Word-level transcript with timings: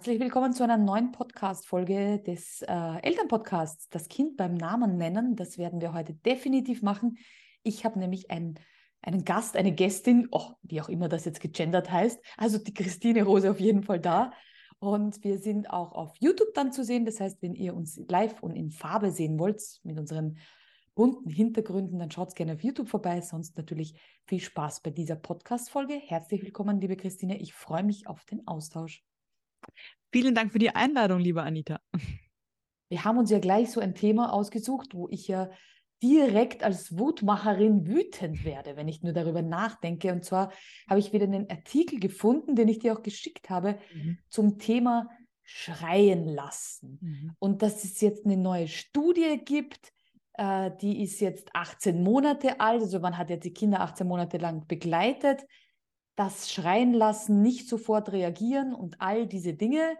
Herzlich 0.00 0.20
willkommen 0.20 0.54
zu 0.54 0.62
einer 0.62 0.78
neuen 0.78 1.12
Podcast-Folge 1.12 2.22
des 2.26 2.62
äh, 2.62 3.00
Elternpodcasts. 3.02 3.90
Das 3.90 4.08
Kind 4.08 4.38
beim 4.38 4.54
Namen 4.54 4.96
nennen, 4.96 5.36
das 5.36 5.58
werden 5.58 5.82
wir 5.82 5.92
heute 5.92 6.14
definitiv 6.14 6.80
machen. 6.80 7.18
Ich 7.62 7.84
habe 7.84 7.98
nämlich 7.98 8.30
ein, 8.30 8.54
einen 9.02 9.26
Gast, 9.26 9.58
eine 9.58 9.72
Gästin, 9.72 10.28
oh, 10.30 10.52
wie 10.62 10.80
auch 10.80 10.88
immer 10.88 11.10
das 11.10 11.26
jetzt 11.26 11.40
gegendert 11.40 11.90
heißt, 11.90 12.18
also 12.38 12.56
die 12.56 12.72
Christine 12.72 13.24
Rose 13.24 13.50
auf 13.50 13.60
jeden 13.60 13.82
Fall 13.82 14.00
da. 14.00 14.32
Und 14.80 15.22
wir 15.24 15.38
sind 15.38 15.70
auch 15.70 15.92
auf 15.92 16.16
YouTube 16.18 16.54
dann 16.54 16.72
zu 16.72 16.84
sehen. 16.84 17.04
Das 17.04 17.20
heißt, 17.20 17.42
wenn 17.42 17.54
ihr 17.54 17.74
uns 17.74 18.00
live 18.08 18.42
und 18.42 18.56
in 18.56 18.70
Farbe 18.70 19.10
sehen 19.10 19.38
wollt, 19.38 19.62
mit 19.82 19.98
unseren 19.98 20.38
bunten 20.94 21.28
Hintergründen, 21.28 21.98
dann 21.98 22.10
schaut 22.10 22.34
gerne 22.34 22.54
auf 22.54 22.64
YouTube 22.64 22.88
vorbei. 22.88 23.20
Sonst 23.20 23.58
natürlich 23.58 23.94
viel 24.26 24.40
Spaß 24.40 24.80
bei 24.80 24.90
dieser 24.90 25.16
Podcast-Folge. 25.16 25.94
Herzlich 25.94 26.42
willkommen, 26.42 26.80
liebe 26.80 26.96
Christine. 26.96 27.38
Ich 27.38 27.52
freue 27.52 27.84
mich 27.84 28.06
auf 28.06 28.24
den 28.24 28.46
Austausch. 28.46 29.04
Vielen 30.12 30.34
Dank 30.34 30.52
für 30.52 30.58
die 30.58 30.74
Einladung, 30.74 31.20
liebe 31.20 31.42
Anita. 31.42 31.80
Wir 32.88 33.04
haben 33.04 33.18
uns 33.18 33.30
ja 33.30 33.38
gleich 33.38 33.70
so 33.70 33.80
ein 33.80 33.94
Thema 33.94 34.32
ausgesucht, 34.32 34.94
wo 34.94 35.08
ich 35.10 35.28
ja 35.28 35.50
direkt 36.02 36.62
als 36.62 36.98
Wutmacherin 36.98 37.86
wütend 37.86 38.44
werde, 38.44 38.76
wenn 38.76 38.88
ich 38.88 39.02
nur 39.02 39.12
darüber 39.12 39.42
nachdenke. 39.42 40.12
Und 40.12 40.24
zwar 40.24 40.52
habe 40.88 41.00
ich 41.00 41.12
wieder 41.12 41.24
einen 41.24 41.48
Artikel 41.50 42.00
gefunden, 42.00 42.56
den 42.56 42.68
ich 42.68 42.78
dir 42.78 42.94
auch 42.94 43.02
geschickt 43.02 43.50
habe, 43.50 43.78
mhm. 43.94 44.18
zum 44.28 44.58
Thema 44.58 45.08
Schreien 45.42 46.26
lassen. 46.26 46.98
Mhm. 47.00 47.32
Und 47.38 47.62
dass 47.62 47.84
es 47.84 48.00
jetzt 48.00 48.24
eine 48.24 48.36
neue 48.36 48.68
Studie 48.68 49.40
gibt, 49.44 49.92
äh, 50.34 50.70
die 50.80 51.02
ist 51.02 51.20
jetzt 51.20 51.50
18 51.54 52.02
Monate 52.02 52.60
alt, 52.60 52.82
also 52.82 53.00
man 53.00 53.18
hat 53.18 53.30
jetzt 53.30 53.44
die 53.44 53.52
Kinder 53.52 53.80
18 53.80 54.06
Monate 54.06 54.38
lang 54.38 54.66
begleitet 54.66 55.44
das 56.20 56.52
Schreien 56.52 56.92
lassen, 56.92 57.40
nicht 57.40 57.66
sofort 57.66 58.12
reagieren 58.12 58.74
und 58.74 59.00
all 59.00 59.26
diese 59.26 59.54
Dinge 59.54 59.96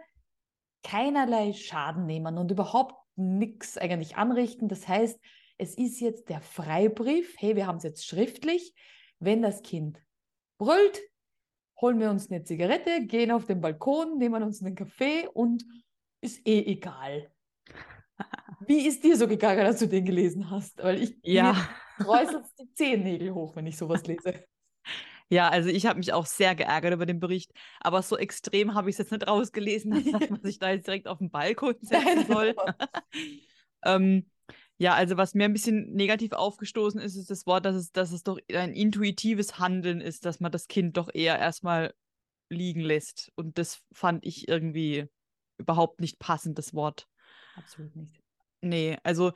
keinerlei 0.83 1.51
Schaden 1.53 2.05
nehmen 2.05 2.37
und 2.37 2.51
überhaupt 2.51 2.93
nichts 3.15 3.75
eigentlich 3.79 4.17
anrichten. 4.17 4.67
Das 4.67 4.87
heißt, 4.87 5.19
es 5.61 5.75
ist 5.75 5.99
jetzt 5.99 6.27
der 6.29 6.41
Freibrief, 6.41 7.35
hey, 7.37 7.55
wir 7.55 7.67
haben 7.67 7.77
es 7.77 7.83
jetzt 7.83 8.07
schriftlich, 8.07 8.73
wenn 9.19 9.43
das 9.43 9.61
Kind 9.61 10.01
brüllt, 10.57 10.99
holen 11.79 11.99
wir 11.99 12.09
uns 12.09 12.31
eine 12.31 12.43
Zigarette, 12.43 13.05
gehen 13.05 13.29
auf 13.29 13.45
den 13.45 13.61
Balkon, 13.61 14.17
nehmen 14.17 14.41
uns 14.41 14.63
einen 14.63 14.73
Kaffee 14.73 15.27
und 15.31 15.63
ist 16.19 16.45
eh 16.47 16.65
egal. 16.65 17.31
Wie 18.65 18.87
ist 18.87 19.03
dir 19.03 19.15
so 19.15 19.27
gegangen, 19.27 19.63
als 19.63 19.79
du 19.79 19.87
den 19.87 20.03
gelesen 20.03 20.49
hast? 20.49 20.81
Weil 20.81 21.03
ich 21.03 21.19
ja. 21.21 21.55
kräuselt 21.97 22.45
die 22.59 22.73
Zehennägel 22.73 23.31
hoch, 23.31 23.55
wenn 23.55 23.67
ich 23.67 23.77
sowas 23.77 24.05
lese. 24.07 24.43
Ja, 25.33 25.47
also 25.47 25.69
ich 25.69 25.85
habe 25.85 25.97
mich 25.97 26.11
auch 26.11 26.25
sehr 26.25 26.55
geärgert 26.55 26.93
über 26.93 27.05
den 27.05 27.21
Bericht, 27.21 27.53
aber 27.79 28.01
so 28.01 28.17
extrem 28.17 28.73
habe 28.73 28.89
ich 28.89 28.95
es 28.95 28.97
jetzt 28.97 29.11
nicht 29.13 29.25
rausgelesen, 29.25 29.91
dass 30.11 30.29
man 30.29 30.41
sich 30.41 30.59
da 30.59 30.71
jetzt 30.71 30.87
direkt 30.87 31.07
auf 31.07 31.19
den 31.19 31.31
Balkon 31.31 31.75
setzen 31.79 32.25
soll. 32.27 32.53
ähm, 33.85 34.29
ja, 34.81 34.95
also 34.95 35.15
was 35.15 35.35
mir 35.35 35.45
ein 35.45 35.53
bisschen 35.53 35.93
negativ 35.93 36.31
aufgestoßen 36.31 36.99
ist, 36.99 37.15
ist 37.15 37.29
das 37.29 37.45
Wort, 37.45 37.65
dass 37.65 37.75
es, 37.75 37.91
dass 37.91 38.11
es 38.11 38.23
doch 38.23 38.39
ein 38.51 38.73
intuitives 38.73 39.59
Handeln 39.59 40.01
ist, 40.01 40.25
dass 40.25 40.39
man 40.39 40.51
das 40.51 40.67
Kind 40.67 40.97
doch 40.97 41.07
eher 41.13 41.37
erstmal 41.37 41.93
liegen 42.49 42.81
lässt. 42.81 43.31
Und 43.35 43.59
das 43.59 43.83
fand 43.91 44.25
ich 44.25 44.47
irgendwie 44.47 45.05
überhaupt 45.59 46.01
nicht 46.01 46.17
passend, 46.17 46.57
das 46.57 46.73
Wort. 46.73 47.07
Absolut 47.55 47.95
nicht. 47.95 48.19
Nee, 48.61 48.97
also 49.03 49.33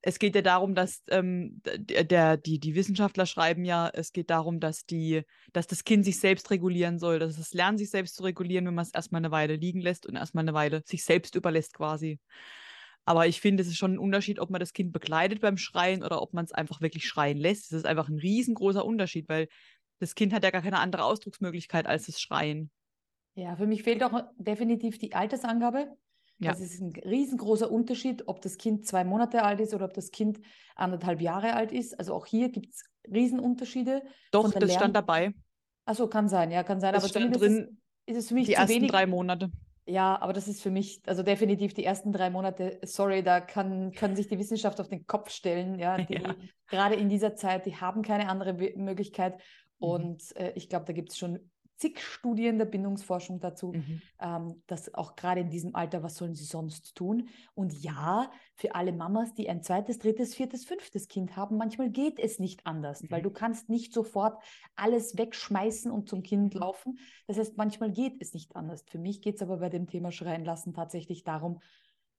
es 0.00 0.20
geht 0.20 0.36
ja 0.36 0.42
darum, 0.42 0.76
dass 0.76 1.02
ähm, 1.08 1.60
der, 1.64 2.36
die, 2.36 2.60
die 2.60 2.76
Wissenschaftler 2.76 3.26
schreiben 3.26 3.64
ja, 3.64 3.90
es 3.92 4.12
geht 4.12 4.30
darum, 4.30 4.60
dass 4.60 4.86
die, 4.86 5.22
dass 5.52 5.66
das 5.66 5.82
Kind 5.82 6.04
sich 6.04 6.20
selbst 6.20 6.52
regulieren 6.52 7.00
soll, 7.00 7.18
dass 7.18 7.36
es 7.36 7.52
lernt, 7.52 7.80
sich 7.80 7.90
selbst 7.90 8.14
zu 8.14 8.22
regulieren, 8.22 8.64
wenn 8.66 8.74
man 8.74 8.84
es 8.84 8.94
erstmal 8.94 9.22
eine 9.22 9.32
Weile 9.32 9.56
liegen 9.56 9.80
lässt 9.80 10.06
und 10.06 10.14
erstmal 10.14 10.44
eine 10.44 10.54
Weile 10.54 10.84
sich 10.86 11.04
selbst 11.04 11.34
überlässt 11.34 11.74
quasi. 11.74 12.20
Aber 13.06 13.26
ich 13.26 13.40
finde, 13.40 13.62
es 13.62 13.68
ist 13.68 13.76
schon 13.76 13.94
ein 13.94 13.98
Unterschied, 13.98 14.38
ob 14.38 14.50
man 14.50 14.60
das 14.60 14.72
Kind 14.72 14.92
begleitet 14.92 15.40
beim 15.40 15.58
Schreien 15.58 16.02
oder 16.02 16.22
ob 16.22 16.32
man 16.32 16.44
es 16.44 16.52
einfach 16.52 16.80
wirklich 16.80 17.06
schreien 17.06 17.36
lässt. 17.36 17.70
Das 17.70 17.78
ist 17.78 17.86
einfach 17.86 18.08
ein 18.08 18.18
riesengroßer 18.18 18.84
Unterschied, 18.84 19.28
weil 19.28 19.48
das 19.98 20.14
Kind 20.14 20.32
hat 20.32 20.42
ja 20.42 20.50
gar 20.50 20.62
keine 20.62 20.78
andere 20.78 21.04
Ausdrucksmöglichkeit 21.04 21.86
als 21.86 22.06
das 22.06 22.20
Schreien. 22.20 22.70
Ja, 23.34 23.56
für 23.56 23.66
mich 23.66 23.82
fehlt 23.82 24.02
auch 24.02 24.22
definitiv 24.38 24.98
die 24.98 25.14
Altersangabe. 25.14 25.96
Ja. 26.38 26.50
Das 26.50 26.60
ist 26.60 26.80
ein 26.80 26.92
riesengroßer 27.04 27.70
Unterschied, 27.70 28.26
ob 28.26 28.40
das 28.42 28.58
Kind 28.58 28.86
zwei 28.86 29.04
Monate 29.04 29.42
alt 29.42 29.60
ist 29.60 29.74
oder 29.74 29.84
ob 29.84 29.94
das 29.94 30.10
Kind 30.10 30.40
anderthalb 30.74 31.20
Jahre 31.20 31.54
alt 31.54 31.72
ist. 31.72 31.98
Also 31.98 32.14
auch 32.14 32.26
hier 32.26 32.48
gibt 32.48 32.74
es 32.74 32.84
Riesenunterschiede. 33.12 34.02
Doch, 34.32 34.50
das 34.50 34.54
Lern 34.54 34.70
stand 34.70 34.96
dabei. 34.96 35.32
Achso, 35.84 36.08
kann 36.08 36.28
sein, 36.28 36.50
ja, 36.50 36.62
kann 36.62 36.80
sein. 36.80 36.94
Das 36.94 37.04
aber 37.04 37.10
stand 37.10 37.40
drin, 37.40 37.58
ist, 38.06 38.16
ist 38.16 38.16
es 38.16 38.28
für 38.28 38.34
mich 38.34 38.46
die 38.46 38.54
ersten 38.54 38.76
wenig. 38.76 38.90
drei 38.90 39.06
Monate. 39.06 39.50
Ja, 39.86 40.20
aber 40.20 40.32
das 40.32 40.48
ist 40.48 40.62
für 40.62 40.70
mich, 40.70 41.02
also 41.06 41.22
definitiv 41.22 41.74
die 41.74 41.84
ersten 41.84 42.10
drei 42.10 42.30
Monate, 42.30 42.78
sorry, 42.84 43.22
da 43.22 43.40
kann, 43.40 43.92
kann 43.92 44.16
sich 44.16 44.28
die 44.28 44.38
Wissenschaft 44.38 44.80
auf 44.80 44.88
den 44.88 45.06
Kopf 45.06 45.30
stellen. 45.30 45.78
Ja, 45.78 45.96
die, 45.98 46.14
ja. 46.14 46.34
gerade 46.68 46.94
in 46.94 47.08
dieser 47.08 47.34
Zeit, 47.34 47.66
die 47.66 47.76
haben 47.76 48.02
keine 48.02 48.28
andere 48.28 48.54
Möglichkeit. 48.76 49.34
Mhm. 49.34 49.40
Und 49.78 50.36
äh, 50.36 50.52
ich 50.54 50.68
glaube, 50.68 50.86
da 50.86 50.92
gibt 50.94 51.10
es 51.10 51.18
schon 51.18 51.50
zig 51.76 52.00
Studien 52.00 52.58
der 52.58 52.66
Bindungsforschung 52.66 53.40
dazu, 53.40 53.72
mhm. 53.72 54.02
ähm, 54.20 54.62
dass 54.66 54.92
auch 54.94 55.16
gerade 55.16 55.40
in 55.40 55.50
diesem 55.50 55.74
Alter, 55.74 56.02
was 56.02 56.16
sollen 56.16 56.34
sie 56.34 56.44
sonst 56.44 56.94
tun? 56.94 57.28
Und 57.54 57.72
ja, 57.72 58.30
für 58.54 58.74
alle 58.74 58.92
Mamas, 58.92 59.34
die 59.34 59.48
ein 59.48 59.62
zweites, 59.62 59.98
drittes, 59.98 60.34
viertes, 60.34 60.64
fünftes 60.64 61.08
Kind 61.08 61.36
haben, 61.36 61.56
manchmal 61.56 61.90
geht 61.90 62.18
es 62.18 62.38
nicht 62.38 62.66
anders, 62.66 63.02
mhm. 63.02 63.10
weil 63.10 63.22
du 63.22 63.30
kannst 63.30 63.68
nicht 63.68 63.92
sofort 63.92 64.42
alles 64.76 65.18
wegschmeißen 65.18 65.90
und 65.90 66.08
zum 66.08 66.22
Kind 66.22 66.54
laufen. 66.54 66.98
Das 67.26 67.38
heißt, 67.38 67.56
manchmal 67.56 67.90
geht 67.90 68.20
es 68.20 68.34
nicht 68.34 68.54
anders. 68.54 68.84
Für 68.86 68.98
mich 68.98 69.20
geht 69.20 69.36
es 69.36 69.42
aber 69.42 69.58
bei 69.58 69.68
dem 69.68 69.86
Thema 69.86 70.12
Schreien 70.12 70.44
lassen 70.44 70.74
tatsächlich 70.74 71.24
darum, 71.24 71.60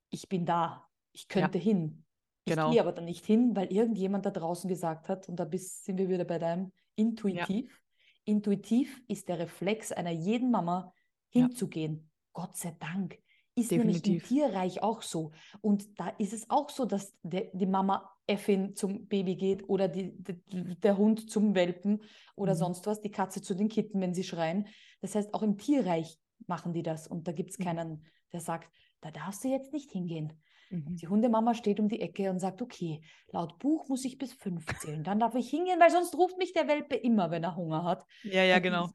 ich 0.09 0.29
bin 0.29 0.45
da, 0.45 0.85
ich 1.11 1.27
könnte 1.27 1.57
ja. 1.57 1.63
hin. 1.63 2.03
Ich 2.45 2.53
genau. 2.53 2.71
gehe 2.71 2.81
aber 2.81 2.91
dann 2.91 3.05
nicht 3.05 3.25
hin, 3.25 3.55
weil 3.55 3.71
irgendjemand 3.73 4.25
da 4.25 4.29
draußen 4.29 4.67
gesagt 4.67 5.09
hat, 5.09 5.27
und 5.27 5.39
da 5.39 5.45
bist, 5.45 5.83
sind 5.85 5.97
wir 5.97 6.09
wieder 6.09 6.25
bei 6.25 6.37
deinem 6.37 6.71
intuitiv. 6.95 7.81
Intuitiv 8.25 9.01
ist 9.07 9.29
der 9.29 9.39
Reflex 9.39 9.91
einer 9.91 10.11
jeden 10.11 10.51
Mama 10.51 10.93
hinzugehen. 11.29 11.95
Ja. 11.95 12.09
Gott 12.33 12.57
sei 12.57 12.75
Dank. 12.79 13.17
Ist 13.57 13.71
Definitiv. 13.71 14.03
nämlich 14.03 14.21
im 14.21 14.27
Tierreich 14.27 14.83
auch 14.83 15.01
so. 15.01 15.31
Und 15.61 15.97
da 15.97 16.09
ist 16.09 16.33
es 16.33 16.49
auch 16.49 16.69
so, 16.69 16.83
dass 16.83 17.15
der, 17.23 17.49
die 17.53 17.65
Mama 17.65 18.11
Effin 18.27 18.75
zum 18.75 19.07
Baby 19.07 19.35
geht 19.35 19.69
oder 19.69 19.87
die, 19.87 20.11
die, 20.11 20.77
der 20.81 20.97
Hund 20.97 21.29
zum 21.29 21.55
Welpen 21.55 22.01
oder 22.35 22.53
mhm. 22.53 22.57
sonst 22.57 22.85
was, 22.85 22.99
die 22.99 23.11
Katze 23.11 23.41
zu 23.41 23.53
den 23.53 23.69
Kitten, 23.69 24.01
wenn 24.01 24.13
sie 24.13 24.25
schreien. 24.25 24.67
Das 24.99 25.15
heißt, 25.15 25.33
auch 25.33 25.43
im 25.43 25.57
Tierreich 25.57 26.19
machen 26.47 26.73
die 26.73 26.83
das. 26.83 27.07
Und 27.07 27.27
da 27.27 27.31
gibt 27.31 27.51
es 27.51 27.59
mhm. 27.59 27.63
keinen, 27.63 28.05
der 28.33 28.41
sagt, 28.41 28.69
da 28.99 29.11
darfst 29.11 29.43
du 29.43 29.47
jetzt 29.47 29.71
nicht 29.71 29.91
hingehen. 29.91 30.33
Mhm. 30.69 30.95
Die 30.95 31.07
Hundemama 31.07 31.53
steht 31.53 31.79
um 31.79 31.87
die 31.87 32.01
Ecke 32.01 32.29
und 32.29 32.39
sagt, 32.39 32.61
okay, 32.61 33.01
laut 33.31 33.59
Buch 33.59 33.87
muss 33.87 34.05
ich 34.05 34.17
bis 34.17 34.33
fünf 34.33 34.65
zählen. 34.79 35.03
Dann 35.03 35.19
darf 35.19 35.35
ich 35.35 35.49
hingehen, 35.49 35.79
weil 35.79 35.91
sonst 35.91 36.15
ruft 36.15 36.37
mich 36.37 36.53
der 36.53 36.67
Welpe 36.67 36.95
immer, 36.95 37.31
wenn 37.31 37.43
er 37.43 37.55
Hunger 37.55 37.83
hat. 37.83 38.05
Ja, 38.23 38.43
ja, 38.43 38.59
genau. 38.59 38.89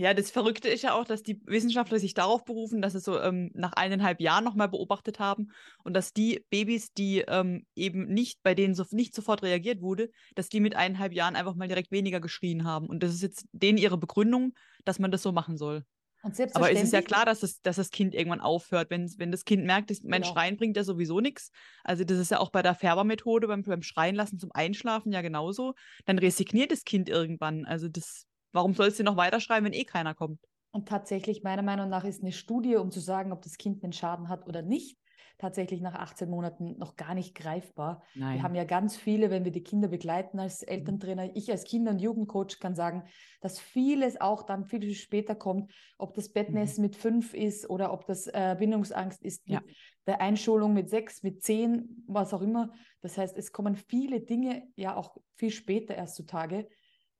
Ja, 0.00 0.14
das 0.14 0.30
Verrückte 0.30 0.68
ist 0.68 0.82
ja 0.82 0.94
auch, 0.94 1.04
dass 1.04 1.24
die 1.24 1.40
Wissenschaftler 1.44 1.98
sich 1.98 2.14
darauf 2.14 2.44
berufen, 2.44 2.80
dass 2.80 2.92
sie 2.92 3.00
so 3.00 3.20
ähm, 3.20 3.50
nach 3.54 3.72
eineinhalb 3.72 4.20
Jahren 4.20 4.44
nochmal 4.44 4.68
beobachtet 4.68 5.18
haben 5.18 5.50
und 5.82 5.92
dass 5.92 6.12
die 6.12 6.44
Babys, 6.50 6.92
die 6.92 7.24
ähm, 7.26 7.66
eben 7.74 8.06
nicht, 8.06 8.40
bei 8.44 8.54
denen 8.54 8.76
so 8.76 8.84
nicht 8.92 9.12
sofort 9.12 9.42
reagiert 9.42 9.82
wurde, 9.82 10.08
dass 10.36 10.48
die 10.48 10.60
mit 10.60 10.76
eineinhalb 10.76 11.12
Jahren 11.12 11.34
einfach 11.34 11.56
mal 11.56 11.66
direkt 11.66 11.90
weniger 11.90 12.20
geschrien 12.20 12.62
haben. 12.62 12.86
Und 12.86 13.02
das 13.02 13.12
ist 13.12 13.22
jetzt 13.22 13.46
denen 13.50 13.76
ihre 13.76 13.98
Begründung, 13.98 14.54
dass 14.84 15.00
man 15.00 15.10
das 15.10 15.22
so 15.22 15.32
machen 15.32 15.56
soll. 15.56 15.84
Aber 16.22 16.72
es 16.72 16.82
ist 16.82 16.92
ja 16.92 17.02
klar, 17.02 17.24
dass 17.24 17.40
das, 17.40 17.60
dass 17.60 17.76
das 17.76 17.90
Kind 17.90 18.14
irgendwann 18.14 18.40
aufhört, 18.40 18.90
wenn, 18.90 19.08
wenn 19.18 19.30
das 19.30 19.44
Kind 19.44 19.64
merkt, 19.64 19.90
dass 19.90 20.02
mein 20.02 20.22
genau. 20.22 20.34
Schreien 20.34 20.56
bringt 20.56 20.76
ja 20.76 20.84
sowieso 20.84 21.20
nichts. 21.20 21.50
Also 21.84 22.04
das 22.04 22.18
ist 22.18 22.30
ja 22.30 22.40
auch 22.40 22.50
bei 22.50 22.62
der 22.62 22.74
Färbermethode 22.74 23.46
beim, 23.46 23.62
beim 23.62 23.82
Schreien 23.82 24.14
lassen 24.14 24.38
zum 24.38 24.50
Einschlafen 24.52 25.12
ja 25.12 25.22
genauso. 25.22 25.74
Dann 26.06 26.18
resigniert 26.18 26.72
das 26.72 26.84
Kind 26.84 27.08
irgendwann. 27.08 27.64
Also 27.64 27.88
das, 27.88 28.26
warum 28.52 28.74
soll 28.74 28.88
es 28.88 28.96
denn 28.96 29.06
noch 29.06 29.16
weiter 29.16 29.40
schreien, 29.40 29.64
wenn 29.64 29.72
eh 29.72 29.84
keiner 29.84 30.14
kommt? 30.14 30.40
Und 30.70 30.88
tatsächlich, 30.88 31.42
meiner 31.42 31.62
Meinung 31.62 31.88
nach, 31.88 32.04
ist 32.04 32.22
eine 32.22 32.32
Studie, 32.32 32.76
um 32.76 32.90
zu 32.90 33.00
sagen, 33.00 33.32
ob 33.32 33.42
das 33.42 33.56
Kind 33.56 33.82
einen 33.82 33.92
Schaden 33.92 34.28
hat 34.28 34.46
oder 34.46 34.62
nicht, 34.62 34.98
tatsächlich 35.38 35.80
nach 35.80 35.94
18 35.94 36.28
Monaten 36.28 36.76
noch 36.78 36.96
gar 36.96 37.14
nicht 37.14 37.34
greifbar. 37.34 38.02
Nein. 38.14 38.36
Wir 38.36 38.42
haben 38.42 38.54
ja 38.54 38.64
ganz 38.64 38.96
viele, 38.96 39.30
wenn 39.30 39.44
wir 39.44 39.52
die 39.52 39.62
Kinder 39.62 39.88
begleiten 39.88 40.40
als 40.40 40.62
mhm. 40.62 40.68
Elterntrainer, 40.68 41.36
ich 41.36 41.50
als 41.50 41.64
Kinder- 41.64 41.92
und 41.92 42.00
Jugendcoach 42.00 42.58
kann 42.60 42.74
sagen, 42.74 43.04
dass 43.40 43.60
vieles 43.60 44.20
auch 44.20 44.42
dann 44.42 44.64
viel 44.64 44.94
später 44.94 45.36
kommt, 45.36 45.72
ob 45.96 46.14
das 46.14 46.28
Bettnässen 46.30 46.82
mhm. 46.82 46.88
mit 46.88 46.96
fünf 46.96 47.34
ist 47.34 47.70
oder 47.70 47.92
ob 47.92 48.06
das 48.06 48.26
äh, 48.26 48.56
Bindungsangst 48.58 49.22
ist 49.22 49.48
ja. 49.48 49.60
mit 49.60 49.76
der 50.06 50.20
Einschulung 50.20 50.74
mit 50.74 50.90
sechs, 50.90 51.22
mit 51.22 51.42
zehn, 51.42 52.04
was 52.06 52.34
auch 52.34 52.42
immer. 52.42 52.72
Das 53.00 53.16
heißt, 53.16 53.36
es 53.36 53.52
kommen 53.52 53.76
viele 53.76 54.20
Dinge 54.20 54.66
ja 54.74 54.96
auch 54.96 55.16
viel 55.36 55.50
später 55.50 55.94
erst 55.94 56.16
zutage. 56.16 56.68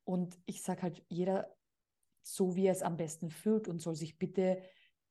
Und 0.04 0.38
ich 0.46 0.62
sage 0.62 0.82
halt, 0.82 1.04
jeder 1.08 1.54
so, 2.22 2.56
wie 2.56 2.66
er 2.66 2.72
es 2.72 2.82
am 2.82 2.96
besten 2.96 3.30
fühlt 3.30 3.68
und 3.68 3.80
soll 3.80 3.94
sich 3.94 4.18
bitte 4.18 4.62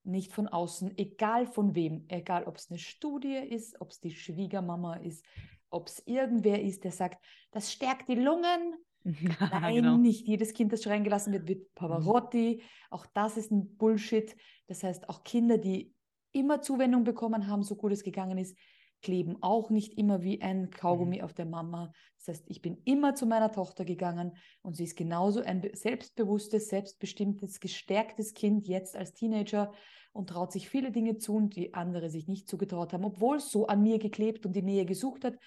nicht 0.07 0.31
von 0.33 0.47
außen, 0.47 0.97
egal 0.97 1.45
von 1.45 1.75
wem, 1.75 2.05
egal 2.07 2.45
ob 2.45 2.57
es 2.57 2.69
eine 2.69 2.79
Studie 2.79 3.35
ist, 3.35 3.79
ob 3.81 3.91
es 3.91 3.99
die 3.99 4.11
Schwiegermama 4.11 4.95
ist, 4.95 5.25
ob 5.69 5.87
es 5.87 6.01
irgendwer 6.05 6.61
ist, 6.61 6.83
der 6.83 6.91
sagt, 6.91 7.23
das 7.51 7.71
stärkt 7.71 8.09
die 8.09 8.15
Lungen. 8.15 8.75
Nein, 9.03 9.75
genau. 9.75 9.97
nicht 9.97 10.27
jedes 10.27 10.53
Kind, 10.53 10.73
das 10.73 10.83
schreien 10.83 11.03
gelassen 11.03 11.33
wird, 11.33 11.47
wird 11.47 11.73
Pavarotti. 11.75 12.61
Auch 12.89 13.05
das 13.05 13.37
ist 13.37 13.51
ein 13.51 13.77
Bullshit. 13.77 14.35
Das 14.67 14.83
heißt, 14.83 15.07
auch 15.09 15.23
Kinder, 15.23 15.57
die 15.57 15.93
immer 16.33 16.61
Zuwendung 16.61 17.03
bekommen 17.03 17.47
haben, 17.47 17.63
so 17.63 17.75
gut 17.75 17.91
es 17.93 18.03
gegangen 18.03 18.37
ist, 18.37 18.57
kleben 19.01 19.37
auch 19.41 19.69
nicht 19.69 19.97
immer 19.97 20.23
wie 20.23 20.41
ein 20.41 20.69
Kaugummi 20.69 21.17
mhm. 21.17 21.23
auf 21.23 21.33
der 21.33 21.45
Mama. 21.45 21.91
Das 22.17 22.27
heißt, 22.27 22.45
ich 22.47 22.61
bin 22.61 22.81
immer 22.85 23.15
zu 23.15 23.25
meiner 23.25 23.51
Tochter 23.51 23.85
gegangen 23.85 24.35
und 24.61 24.75
sie 24.75 24.83
ist 24.83 24.95
genauso 24.95 25.41
ein 25.41 25.67
selbstbewusstes, 25.73 26.69
selbstbestimmtes, 26.69 27.59
gestärktes 27.59 28.33
Kind 28.33 28.67
jetzt 28.67 28.95
als 28.95 29.13
Teenager 29.13 29.71
und 30.13 30.29
traut 30.29 30.51
sich 30.51 30.67
viele 30.69 30.91
Dinge 30.91 31.17
zu, 31.17 31.39
die 31.41 31.73
andere 31.73 32.09
sich 32.09 32.27
nicht 32.27 32.47
zugetraut 32.47 32.93
haben, 32.93 33.05
obwohl 33.05 33.37
es 33.37 33.51
so 33.51 33.67
an 33.67 33.83
mir 33.83 33.99
geklebt 33.99 34.45
und 34.45 34.55
die 34.55 34.63
Nähe 34.63 34.85
gesucht 34.85 35.23
hat. 35.23 35.37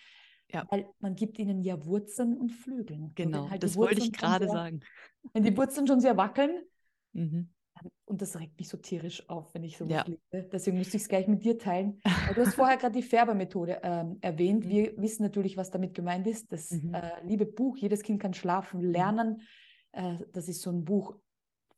Ja. 0.52 0.66
Weil 0.70 0.88
man 0.98 1.14
gibt 1.14 1.38
ihnen 1.38 1.62
ja 1.62 1.84
Wurzeln 1.84 2.36
und 2.36 2.50
Flügeln. 2.50 3.12
Genau, 3.14 3.50
halt 3.50 3.62
das 3.62 3.76
wollte 3.76 4.00
ich 4.00 4.12
gerade 4.12 4.48
sagen. 4.48 4.80
Wenn 5.32 5.44
die 5.44 5.56
Wurzeln 5.56 5.86
schon 5.86 6.00
sehr 6.00 6.16
wackeln, 6.16 6.62
mhm. 7.12 7.50
Und 8.04 8.22
das 8.22 8.38
regt 8.38 8.58
mich 8.58 8.68
so 8.68 8.76
tierisch 8.76 9.28
auf, 9.28 9.54
wenn 9.54 9.62
ich 9.64 9.76
so 9.76 9.84
ja. 9.86 10.04
lese. 10.04 10.48
Deswegen 10.52 10.78
musste 10.78 10.96
ich 10.96 11.04
es 11.04 11.08
gleich 11.08 11.28
mit 11.28 11.44
dir 11.44 11.58
teilen. 11.58 12.00
du 12.34 12.44
hast 12.44 12.54
vorher 12.56 12.76
gerade 12.76 12.94
die 12.94 13.02
Färbermethode 13.02 13.80
ähm, 13.82 14.18
erwähnt. 14.20 14.64
Mhm. 14.64 14.68
Wir 14.68 14.96
wissen 14.98 15.22
natürlich, 15.22 15.56
was 15.56 15.70
damit 15.70 15.94
gemeint 15.94 16.26
ist. 16.26 16.50
Das 16.52 16.70
mhm. 16.70 16.94
äh, 16.94 17.22
liebe 17.24 17.46
Buch, 17.46 17.76
Jedes 17.76 18.02
Kind 18.02 18.20
kann 18.20 18.34
schlafen, 18.34 18.80
mhm. 18.80 18.90
lernen. 18.90 19.42
Äh, 19.92 20.16
das 20.32 20.48
ist 20.48 20.62
so 20.62 20.70
ein 20.70 20.84
Buch, 20.84 21.16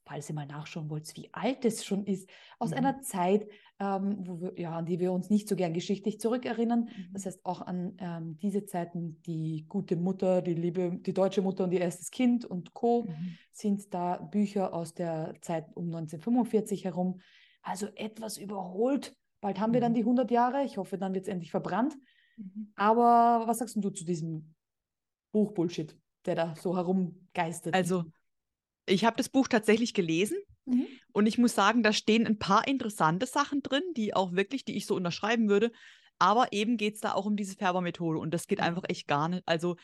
falls 0.05 0.29
ihr 0.29 0.35
mal 0.35 0.47
nachschauen 0.47 0.91
wollt, 0.91 1.15
wie 1.17 1.29
alt 1.33 1.65
es 1.65 1.85
schon 1.85 2.05
ist, 2.05 2.29
aus 2.59 2.71
mhm. 2.71 2.77
einer 2.77 3.01
Zeit, 3.03 3.47
ähm, 3.82 4.19
wo 4.26 4.40
wir, 4.40 4.52
ja, 4.56 4.76
an 4.76 4.87
die 4.87 5.00
wir 5.00 5.11
uns 5.12 5.29
nicht 5.29 5.49
so 5.49 5.56
gern 5.56 5.73
geschichtlich 5.73 6.20
zurückerinnern. 6.20 6.84
Mhm. 6.84 7.12
Das 7.12 7.26
heißt 7.26 7.44
auch 7.44 7.62
an 7.62 7.96
ähm, 7.99 8.38
diese 8.40 8.64
Zeiten, 8.64 9.20
die 9.23 9.67
gute 9.69 9.96
Mutter, 9.96 10.40
die 10.40 10.55
liebe, 10.55 10.99
die 11.00 11.12
deutsche 11.12 11.43
Mutter 11.43 11.64
und 11.64 11.73
ihr 11.73 11.81
erstes 11.81 12.12
Kind 12.12 12.44
und 12.44 12.75
Co. 12.75 13.05
Mhm. 13.05 13.37
sind 13.50 13.93
da 13.93 14.19
Bücher 14.19 14.73
aus 14.73 14.94
der 14.94 15.34
Zeit 15.40 15.67
um 15.75 15.87
1945 15.87 16.84
herum. 16.84 17.20
Also 17.62 17.88
etwas 17.96 18.38
überholt. 18.38 19.17
Bald 19.40 19.58
haben 19.58 19.73
wir 19.73 19.81
dann 19.81 19.93
mhm. 19.93 19.96
die 19.96 20.02
100 20.02 20.31
Jahre. 20.31 20.64
Ich 20.64 20.76
hoffe, 20.76 20.96
dann 20.96 21.12
wird 21.12 21.25
es 21.25 21.29
endlich 21.29 21.50
verbrannt. 21.50 21.96
Mhm. 22.37 22.73
Aber 22.76 23.49
was 23.49 23.58
sagst 23.58 23.76
du 23.76 23.90
zu 23.90 24.05
diesem 24.05 24.55
Buch-Bullshit, 25.32 25.99
der 26.25 26.37
da 26.37 26.55
so 26.55 26.76
herumgeistert? 26.76 27.75
Also, 27.75 28.05
ich 28.87 29.05
habe 29.05 29.17
das 29.17 29.29
Buch 29.29 29.49
tatsächlich 29.49 29.93
gelesen 29.93 30.37
mhm. 30.67 30.87
und 31.12 31.26
ich 31.26 31.38
muss 31.38 31.55
sagen, 31.55 31.82
da 31.82 31.93
stehen 31.93 32.26
ein 32.26 32.38
paar 32.38 32.67
interessante 32.67 33.26
Sachen 33.26 33.62
drin, 33.62 33.82
die 33.97 34.14
auch 34.14 34.32
wirklich, 34.32 34.64
die 34.64 34.76
ich 34.76 34.87
so 34.87 34.94
unterschreiben 34.94 35.49
würde. 35.49 35.73
Aber 36.19 36.53
eben 36.53 36.76
geht 36.76 36.94
es 36.94 37.00
da 37.00 37.14
auch 37.14 37.26
um 37.26 37.37
diese 37.37 37.56
Färbermethode 37.56 38.19
und 38.19 38.32
das 38.32 38.47
geht 38.47 38.59
mhm. 38.59 38.64
einfach 38.64 38.85
echt 38.88 39.09
gar 39.09 39.29
nicht. 39.29 39.43
Also 39.47 39.76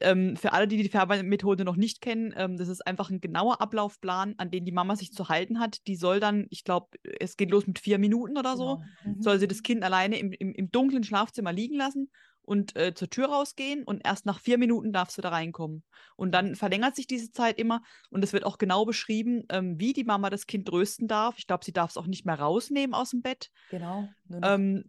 ähm, 0.00 0.36
für 0.36 0.52
alle, 0.52 0.66
die 0.66 0.82
die 0.82 0.88
Färbermethode 0.88 1.64
noch 1.64 1.76
nicht 1.76 2.00
kennen, 2.00 2.34
ähm, 2.36 2.56
das 2.56 2.68
ist 2.68 2.86
einfach 2.86 3.10
ein 3.10 3.20
genauer 3.20 3.60
Ablaufplan, 3.60 4.34
an 4.38 4.50
den 4.50 4.64
die 4.64 4.72
Mama 4.72 4.96
sich 4.96 5.12
zu 5.12 5.28
halten 5.28 5.60
hat. 5.60 5.86
Die 5.86 5.96
soll 5.96 6.20
dann, 6.20 6.46
ich 6.50 6.64
glaube, 6.64 6.88
es 7.20 7.36
geht 7.36 7.50
los 7.50 7.66
mit 7.66 7.78
vier 7.78 7.98
Minuten 7.98 8.38
oder 8.38 8.56
so, 8.56 8.82
genau. 9.02 9.16
mhm. 9.16 9.22
soll 9.22 9.38
sie 9.38 9.48
das 9.48 9.62
Kind 9.62 9.82
alleine 9.82 10.18
im, 10.18 10.32
im, 10.32 10.54
im 10.54 10.70
dunklen 10.70 11.04
Schlafzimmer 11.04 11.52
liegen 11.52 11.76
lassen 11.76 12.10
und 12.44 12.76
äh, 12.76 12.94
zur 12.94 13.10
Tür 13.10 13.28
rausgehen 13.28 13.84
und 13.84 14.02
erst 14.04 14.26
nach 14.26 14.40
vier 14.40 14.58
Minuten 14.58 14.92
darfst 14.92 15.16
du 15.18 15.22
da 15.22 15.30
reinkommen. 15.30 15.82
Und 16.16 16.32
dann 16.32 16.54
verlängert 16.54 16.96
sich 16.96 17.06
diese 17.06 17.30
Zeit 17.30 17.58
immer 17.58 17.82
und 18.10 18.22
es 18.22 18.32
wird 18.32 18.44
auch 18.44 18.58
genau 18.58 18.84
beschrieben, 18.84 19.44
ähm, 19.50 19.78
wie 19.78 19.92
die 19.92 20.04
Mama 20.04 20.30
das 20.30 20.46
Kind 20.46 20.68
trösten 20.68 21.08
darf. 21.08 21.38
Ich 21.38 21.46
glaube, 21.46 21.64
sie 21.64 21.72
darf 21.72 21.90
es 21.90 21.96
auch 21.96 22.06
nicht 22.06 22.24
mehr 22.26 22.38
rausnehmen 22.38 22.94
aus 22.94 23.10
dem 23.10 23.22
Bett. 23.22 23.50
Genau. 23.70 24.08
Ähm, 24.42 24.84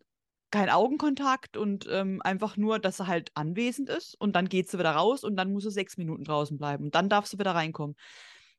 kein 0.52 0.70
Augenkontakt 0.70 1.58
und 1.58 1.88
ähm, 1.90 2.22
einfach 2.22 2.56
nur, 2.56 2.80
dass 2.80 3.00
er 3.00 3.08
halt 3.08 3.32
anwesend 3.34 3.90
ist 3.90 4.16
und 4.20 4.36
dann 4.36 4.48
geht 4.48 4.70
sie 4.70 4.80
wieder 4.80 4.92
raus 4.92 5.24
und 5.24 5.36
dann 5.36 5.52
muss 5.52 5.64
sie 5.64 5.72
sechs 5.72 5.98
Minuten 5.98 6.24
draußen 6.24 6.58
bleiben 6.58 6.86
und 6.86 6.96
dann 6.96 7.10
darf 7.10 7.26
sie 7.26 7.40
wieder 7.40 7.56
reinkommen. 7.56 7.96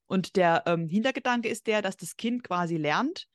Und 0.06 0.37
der 0.37 0.64
ähm, 0.66 0.88
Hintergedanke 0.88 1.48
ist 1.48 1.66
der, 1.66 1.82
dass 1.82 1.96
das 1.96 2.16
Kind 2.16 2.44
quasi 2.44 2.76
lernt, 2.76 3.28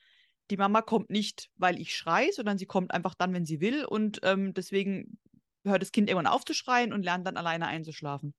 die 0.51 0.57
Mama 0.57 0.81
kommt 0.81 1.09
nicht, 1.09 1.49
weil 1.55 1.79
ich 1.79 1.95
schreie, 1.95 2.31
sondern 2.33 2.57
sie 2.57 2.65
kommt 2.65 2.93
einfach 2.93 3.15
dann, 3.15 3.33
wenn 3.33 3.45
sie 3.45 3.61
will. 3.61 3.85
Und 3.85 4.19
ähm, 4.23 4.53
deswegen 4.53 5.17
hört 5.63 5.81
das 5.81 5.91
Kind 5.91 6.09
irgendwann 6.09 6.31
auf 6.31 6.45
zu 6.45 6.53
schreien 6.53 6.93
und 6.93 7.03
lernt 7.03 7.25
dann 7.27 7.37
alleine 7.37 7.67
einzuschlafen. 7.67 8.33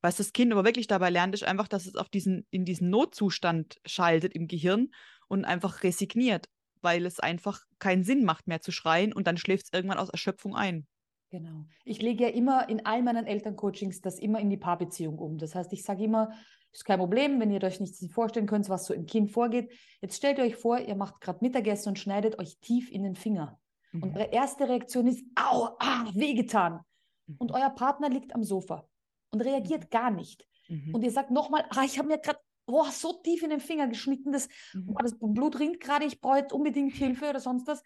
Was 0.00 0.16
das 0.16 0.32
Kind 0.32 0.52
aber 0.52 0.64
wirklich 0.64 0.88
dabei 0.88 1.10
lernt, 1.10 1.34
ist 1.34 1.44
einfach, 1.44 1.68
dass 1.68 1.86
es 1.86 1.94
auf 1.94 2.08
diesen, 2.08 2.46
in 2.50 2.64
diesen 2.64 2.90
Notzustand 2.90 3.80
schaltet 3.86 4.34
im 4.34 4.48
Gehirn 4.48 4.90
und 5.28 5.44
einfach 5.44 5.84
resigniert, 5.84 6.48
weil 6.80 7.06
es 7.06 7.20
einfach 7.20 7.60
keinen 7.78 8.02
Sinn 8.02 8.24
macht 8.24 8.48
mehr 8.48 8.60
zu 8.60 8.72
schreien 8.72 9.12
und 9.12 9.26
dann 9.26 9.36
schläft 9.36 9.66
es 9.66 9.72
irgendwann 9.72 9.98
aus 9.98 10.10
Erschöpfung 10.10 10.56
ein. 10.56 10.86
Genau. 11.30 11.64
Ich 11.84 12.02
lege 12.02 12.24
ja 12.24 12.30
immer 12.30 12.68
in 12.68 12.84
all 12.84 13.02
meinen 13.02 13.26
Elterncoachings 13.26 14.02
das 14.02 14.18
immer 14.18 14.40
in 14.40 14.50
die 14.50 14.58
Paarbeziehung 14.58 15.18
um. 15.18 15.38
Das 15.38 15.54
heißt, 15.54 15.72
ich 15.72 15.82
sage 15.82 16.04
immer, 16.04 16.32
ist 16.72 16.84
kein 16.84 16.98
Problem, 16.98 17.40
wenn 17.40 17.50
ihr 17.50 17.62
euch 17.62 17.80
nicht 17.80 17.94
vorstellen 18.12 18.46
könnt, 18.46 18.68
was 18.68 18.84
so 18.84 18.92
im 18.92 19.06
Kind 19.06 19.30
vorgeht. 19.30 19.72
Jetzt 20.02 20.16
stellt 20.16 20.38
ihr 20.38 20.44
euch 20.44 20.56
vor, 20.56 20.78
ihr 20.78 20.94
macht 20.94 21.20
gerade 21.20 21.38
Mittagessen 21.40 21.90
und 21.90 21.98
schneidet 21.98 22.38
euch 22.38 22.58
tief 22.58 22.90
in 22.90 23.02
den 23.02 23.14
Finger. 23.14 23.58
Mhm. 23.92 24.02
Und 24.02 24.16
eure 24.16 24.32
erste 24.32 24.68
Reaktion 24.68 25.06
ist, 25.06 25.24
au, 25.34 25.76
ah, 25.78 26.04
wehgetan. 26.14 26.80
Mhm. 27.26 27.36
Und 27.38 27.52
euer 27.52 27.70
Partner 27.70 28.08
liegt 28.08 28.34
am 28.34 28.42
Sofa 28.42 28.88
und 29.30 29.40
reagiert 29.40 29.84
mhm. 29.84 29.90
gar 29.90 30.10
nicht. 30.10 30.46
Mhm. 30.68 30.94
Und 30.94 31.02
ihr 31.02 31.10
sagt 31.10 31.30
nochmal, 31.30 31.64
ah, 31.70 31.84
ich 31.84 31.98
habe 31.98 32.08
mir 32.08 32.18
gerade 32.18 32.38
oh, 32.66 32.84
so 32.90 33.12
tief 33.12 33.42
in 33.42 33.50
den 33.50 33.60
Finger 33.60 33.88
geschnitten, 33.88 34.32
das, 34.32 34.48
oh, 34.86 34.94
das 35.00 35.16
Blut 35.18 35.58
rinnt 35.58 35.80
gerade, 35.80 36.04
ich 36.04 36.20
brauche 36.20 36.38
jetzt 36.38 36.52
unbedingt 36.52 36.94
Hilfe 36.94 37.28
oder 37.28 37.40
sonst 37.40 37.66
was. 37.66 37.82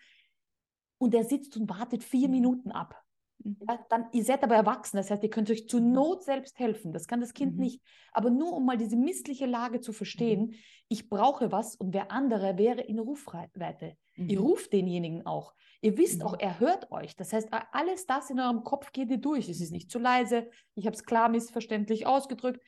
Und 0.99 1.15
er 1.15 1.25
sitzt 1.25 1.57
und 1.57 1.69
wartet 1.69 2.03
vier 2.03 2.29
mhm. 2.29 2.35
Minuten 2.35 2.71
ab. 2.73 3.03
Mhm. 3.43 3.57
Ja, 3.69 3.79
dann, 3.91 4.07
ihr 4.13 4.25
seid 4.25 4.43
aber 4.43 4.55
erwachsen, 4.55 4.97
das 4.97 5.11
heißt, 5.11 5.23
ihr 5.23 5.31
könnt 5.31 5.51
euch 5.51 5.69
zur 5.69 5.81
Not 5.81 6.25
selbst 6.25 6.59
helfen. 6.59 6.93
Das 6.93 7.07
kann 7.07 7.21
das 7.21 7.35
Kind 7.35 7.55
mhm. 7.55 7.63
nicht. 7.63 7.83
Aber 8.13 8.31
nur 8.31 8.53
um 8.55 8.65
mal 8.65 8.77
diese 8.77 8.97
missliche 8.97 9.47
Lage 9.47 9.81
zu 9.81 9.93
verstehen, 9.93 10.47
mhm. 10.47 10.55
ich 10.89 11.09
brauche 11.09 11.53
was 11.53 11.77
und 11.77 11.95
wer 11.95 12.11
andere 12.11 12.59
wäre 12.59 12.81
in 12.81 12.99
Rufweite. 12.99 13.97
Mhm. 14.17 14.29
Ihr 14.29 14.41
ruft 14.41 14.73
denjenigen 14.73 15.27
auch. 15.27 15.55
Ihr 15.81 15.99
wisst 15.99 16.25
auch, 16.25 16.33
mhm. 16.33 16.41
er 16.41 16.61
hört 16.61 16.91
euch. 16.91 17.17
Das 17.17 17.33
heißt, 17.33 17.49
alles 17.73 18.07
das 18.07 18.31
in 18.31 18.41
eurem 18.41 18.65
Kopf 18.65 18.93
geht 18.93 19.11
ihr 19.11 19.19
durch. 19.19 19.49
Es 19.49 19.61
ist 19.61 19.73
nicht 19.73 19.91
zu 19.91 19.99
leise. 19.99 20.49
Ich 20.75 20.87
habe 20.87 20.97
es 20.97 21.05
klar 21.05 21.29
missverständlich 21.29 22.07
ausgedrückt. 22.07 22.61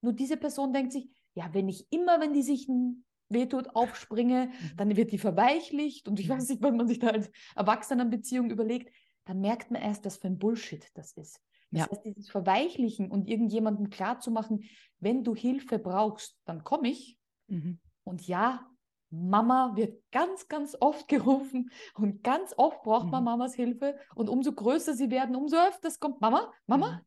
Nur 0.00 0.12
diese 0.12 0.36
Person 0.36 0.72
denkt 0.72 0.92
sich, 0.92 1.08
ja, 1.34 1.52
wenn 1.52 1.68
ich 1.68 1.86
immer, 1.90 2.20
wenn 2.20 2.32
die 2.32 2.42
sich 2.42 2.68
wehtut, 3.28 3.74
aufspringe, 3.74 4.46
mhm. 4.46 4.76
dann 4.76 4.96
wird 4.96 5.12
die 5.12 5.18
verweichlicht. 5.18 6.08
Und 6.08 6.20
ich 6.20 6.28
weiß 6.28 6.48
nicht, 6.48 6.62
wenn 6.62 6.76
man 6.76 6.88
sich 6.88 6.98
da 6.98 7.08
als 7.08 7.30
Erwachsenenbeziehung 7.54 8.50
überlegt, 8.50 8.92
dann 9.26 9.40
merkt 9.40 9.70
man 9.70 9.82
erst, 9.82 10.04
was 10.04 10.16
für 10.16 10.28
ein 10.28 10.38
Bullshit 10.38 10.90
das 10.94 11.12
ist. 11.12 11.40
Das 11.70 11.80
ja. 11.80 11.90
heißt, 11.90 12.04
dieses 12.04 12.30
Verweichlichen 12.30 13.10
und 13.10 13.28
irgendjemandem 13.28 13.90
klarzumachen, 13.90 14.64
wenn 14.98 15.24
du 15.24 15.34
Hilfe 15.34 15.78
brauchst, 15.78 16.38
dann 16.44 16.64
komme 16.64 16.88
ich. 16.88 17.18
Mhm. 17.48 17.78
Und 18.04 18.26
ja, 18.26 18.66
Mama 19.10 19.72
wird 19.74 20.02
ganz, 20.12 20.48
ganz 20.48 20.76
oft 20.80 21.08
gerufen 21.08 21.70
und 21.94 22.22
ganz 22.22 22.54
oft 22.56 22.82
braucht 22.82 23.10
man 23.10 23.22
mhm. 23.22 23.26
Mamas 23.26 23.54
Hilfe. 23.54 23.98
Und 24.14 24.28
umso 24.28 24.52
größer 24.52 24.94
sie 24.94 25.10
werden, 25.10 25.36
umso 25.36 25.56
öfter 25.56 25.90
kommt 26.00 26.20
Mama, 26.20 26.52
Mama. 26.66 26.92
Mhm. 26.92 27.00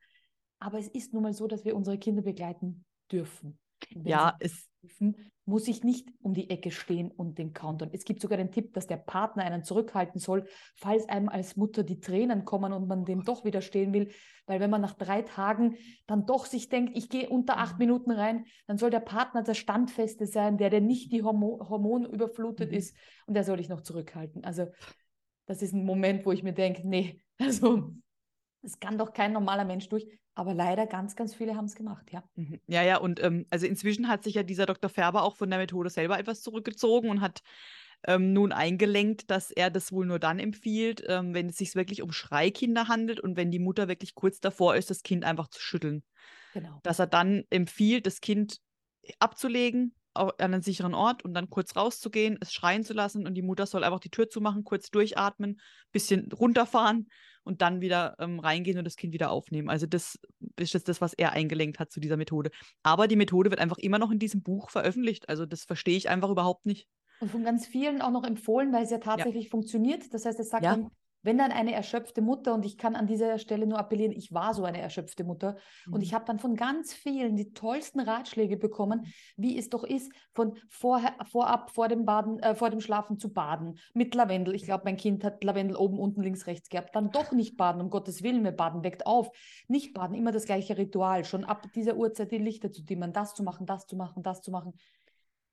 Aber 0.60 0.77
es 0.77 0.89
ist 0.89 1.13
nun 1.13 1.24
mal 1.24 1.34
so, 1.34 1.48
dass 1.48 1.63
wir 1.63 1.75
unsere 1.75 1.98
Kinder 1.98 2.22
begleiten 2.22 2.86
dürfen. 3.10 3.58
Ja, 3.91 4.36
es, 4.39 4.69
muss 5.45 5.67
ich 5.67 5.83
nicht 5.83 6.09
um 6.21 6.33
die 6.33 6.50
Ecke 6.50 6.71
stehen 6.71 7.12
und 7.12 7.38
den 7.38 7.53
Countdown. 7.53 7.89
Es 7.91 8.05
gibt 8.05 8.21
sogar 8.21 8.38
den 8.38 8.51
Tipp, 8.51 8.74
dass 8.74 8.88
der 8.88 8.98
Partner 8.98 9.43
einen 9.43 9.63
zurückhalten 9.63 10.19
soll, 10.19 10.45
falls 10.75 11.09
einem 11.09 11.27
als 11.27 11.57
Mutter 11.57 11.83
die 11.83 12.00
Tränen 12.00 12.45
kommen 12.45 12.71
und 12.71 12.88
man 12.88 13.03
dem 13.03 13.24
doch 13.24 13.43
widerstehen 13.43 13.91
will. 13.93 14.12
Weil 14.45 14.59
wenn 14.59 14.69
man 14.69 14.81
nach 14.81 14.93
drei 14.93 15.21
Tagen 15.24 15.75
dann 16.07 16.25
doch 16.25 16.45
sich 16.45 16.69
denkt, 16.69 16.95
ich 16.95 17.09
gehe 17.09 17.29
unter 17.29 17.57
acht 17.57 17.74
mhm. 17.74 17.79
Minuten 17.79 18.12
rein, 18.12 18.45
dann 18.67 18.77
soll 18.77 18.89
der 18.89 19.00
Partner 19.00 19.43
der 19.43 19.53
Standfeste 19.53 20.27
sein, 20.27 20.57
der, 20.57 20.69
der 20.69 20.81
nicht 20.81 21.12
die 21.12 21.24
Hormo 21.24 21.67
Hormonüberflutet 21.67 22.71
mhm. 22.71 22.77
ist 22.77 22.95
und 23.25 23.33
der 23.33 23.43
soll 23.43 23.59
ich 23.59 23.69
noch 23.69 23.81
zurückhalten. 23.81 24.43
Also 24.43 24.67
das 25.45 25.62
ist 25.62 25.74
ein 25.74 25.83
Moment, 25.83 26.25
wo 26.25 26.31
ich 26.31 26.43
mir 26.43 26.53
denke, 26.53 26.88
nee, 26.88 27.21
also 27.39 27.91
das 28.62 28.79
kann 28.79 28.98
doch 28.98 29.13
kein 29.13 29.33
normaler 29.33 29.65
Mensch 29.65 29.89
durch. 29.89 30.07
Aber 30.39 30.53
leider 30.53 30.88
ganz, 30.88 31.17
ganz 31.17 31.36
viele 31.36 31.58
haben 31.58 31.65
es 31.65 31.75
gemacht, 31.75 32.13
ja. 32.13 32.24
Mhm. 32.38 32.62
Ja, 32.65 32.81
ja, 32.81 32.98
und 32.98 33.22
ähm, 33.22 33.46
also 33.50 33.65
inzwischen 33.65 34.08
hat 34.08 34.24
sich 34.24 34.36
ja 34.36 34.43
dieser 34.43 34.65
Dr. 34.65 34.89
Färber 34.89 35.24
auch 35.24 35.36
von 35.36 35.50
der 35.50 35.60
Methode 35.60 35.89
selber 35.89 36.17
etwas 36.17 36.41
zurückgezogen 36.41 37.10
und 37.10 37.19
hat 37.19 37.41
ähm, 38.08 38.31
nun 38.31 38.53
eingelenkt, 38.53 39.29
dass 39.29 39.51
er 39.51 39.69
das 39.69 39.91
wohl 39.91 40.05
nur 40.05 40.17
dann 40.17 40.39
empfiehlt, 40.39 41.03
ähm, 41.10 41.34
wenn 41.34 41.50
es 41.50 41.58
sich 41.58 41.75
wirklich 41.75 42.01
um 42.01 42.13
Schreikinder 42.13 42.88
handelt 42.88 43.19
und 43.19 43.36
wenn 43.36 43.51
die 43.51 43.60
Mutter 43.60 43.89
wirklich 43.89 44.15
kurz 44.15 44.39
davor 44.39 44.77
ist, 44.77 44.89
das 44.89 45.03
Kind 45.03 45.25
einfach 45.25 45.50
zu 45.50 45.60
schütteln. 45.60 46.03
Genau. 46.53 46.79
Dass 46.84 47.00
er 47.00 47.08
dann 47.08 47.43
empfiehlt, 47.50 48.05
das 48.05 48.22
Kind 48.22 48.62
abzulegen 49.19 49.93
an 50.13 50.32
einen 50.39 50.62
sicheren 50.62 50.94
Ort 50.94 51.24
und 51.24 51.34
dann 51.34 51.50
kurz 51.50 51.75
rauszugehen, 51.75 52.38
es 52.42 52.54
schreien 52.54 52.84
zu 52.84 52.94
lassen 52.94 53.28
und 53.28 53.36
die 53.36 53.42
Mutter 53.42 53.66
soll 53.66 53.84
einfach 53.84 54.00
die 54.00 54.10
Tür 54.10 54.30
zumachen, 54.30 54.63
kurz 54.63 54.89
durchatmen, 54.92 55.60
bisschen 55.92 56.32
runterfahren 56.32 57.08
und 57.44 57.62
dann 57.62 57.82
wieder 57.82 58.16
ähm, 58.20 58.39
reingehen 58.39 58.78
und 58.78 58.86
das 58.86 58.96
Kind 58.96 59.13
wieder 59.13 59.32
aufnehmen. 59.32 59.70
Also 59.70 59.86
das 59.86 60.20
ist 60.58 60.74
jetzt 60.74 60.88
das, 60.88 61.01
was 61.01 61.13
er 61.13 61.34
eingelenkt 61.34 61.80
hat 61.80 61.92
zu 61.92 62.00
dieser 62.00 62.18
Methode. 62.18 62.51
Aber 62.84 63.08
die 63.08 63.16
Methode 63.16 63.50
wird 63.50 63.60
einfach 63.60 63.78
immer 63.78 64.00
noch 64.00 64.12
in 64.12 64.20
diesem 64.20 64.42
Buch 64.42 64.70
veröffentlicht. 64.70 65.30
Also 65.30 65.46
das 65.46 65.63
verstehe 65.63 65.98
ich 65.98 66.10
einfach 66.10 66.30
überhaupt 66.30 66.66
nicht. 66.66 66.88
Und 67.20 67.32
von 67.32 67.44
ganz 67.44 67.68
vielen 67.68 68.01
auch 68.01 68.12
noch 68.12 68.24
empfohlen, 68.24 68.72
weil 68.72 68.84
es 68.84 68.92
ja 68.92 68.98
tatsächlich 68.98 69.46
ja. 69.46 69.50
funktioniert. 69.50 70.13
Das 70.13 70.25
heißt, 70.25 70.39
es 70.39 70.50
sagt 70.50 70.63
ja. 70.63 70.75
dann, 70.75 70.89
wenn 71.22 71.38
dann 71.38 71.52
eine 71.52 71.74
erschöpfte 71.74 72.22
Mutter, 72.22 72.54
und 72.54 72.66
ich 72.66 72.78
kann 72.78 72.96
an 72.96 73.08
dieser 73.08 73.38
Stelle 73.40 73.68
nur 73.68 73.80
appellieren, 73.80 74.12
ich 74.12 74.34
war 74.34 74.54
so 74.54 74.64
eine 74.64 74.80
erschöpfte 74.80 75.24
Mutter, 75.24 75.58
mhm. 75.86 75.94
und 75.94 76.02
ich 76.02 76.14
habe 76.14 76.26
dann 76.26 76.40
von 76.40 76.56
ganz 76.56 76.94
vielen 76.94 77.36
die 77.36 77.54
tollsten 77.54 78.00
Ratschläge 78.00 78.58
bekommen, 78.58 79.06
wie 79.36 79.58
es 79.58 79.70
doch 79.70 79.84
ist, 79.84 80.12
von 80.34 80.58
vorher, 80.70 81.14
vorab 81.26 81.72
vor 81.72 81.88
dem 81.88 82.06
Baden, 82.06 82.40
äh, 82.40 82.56
vor 82.56 82.70
dem 82.70 82.82
Schlafen 82.82 83.20
zu 83.20 83.34
baden, 83.34 83.80
mit 83.94 84.16
Lavendel. 84.16 84.56
Ich 84.56 84.64
glaube, 84.64 84.84
mein 84.86 84.98
Kind 84.98 85.24
hat 85.24 85.44
Lavendel 85.44 85.78
oben, 85.78 86.00
unten, 86.00 86.22
links, 86.22 86.48
rechts 86.48 86.70
gehabt. 86.70 86.96
Dann 86.96 87.12
doch 87.12 87.32
nicht 87.32 87.58
baden, 87.58 87.82
um 87.82 87.90
Gottes 87.90 88.24
Willen, 88.24 88.44
wir 88.44 88.52
baden, 88.52 88.84
weckt 88.84 89.06
auf. 89.06 89.30
Nicht 89.68 89.94
baden, 89.94 90.16
immer 90.16 90.32
das 90.32 90.46
gleiche 90.46 90.78
Ritual, 90.78 91.26
schon 91.26 91.44
ab 91.44 91.68
dieser 91.74 91.96
Uhrzeit 91.96 92.32
die 92.32 92.38
Lichter 92.38 92.72
zu 92.72 92.84
dimmen, 92.84 93.14
das 93.14 93.34
zu 93.34 93.44
machen, 93.44 93.66
das 93.66 93.88
zu 93.88 93.96
machen, 93.96 94.24
das 94.24 94.42
zu 94.42 94.52
machen 94.52 94.74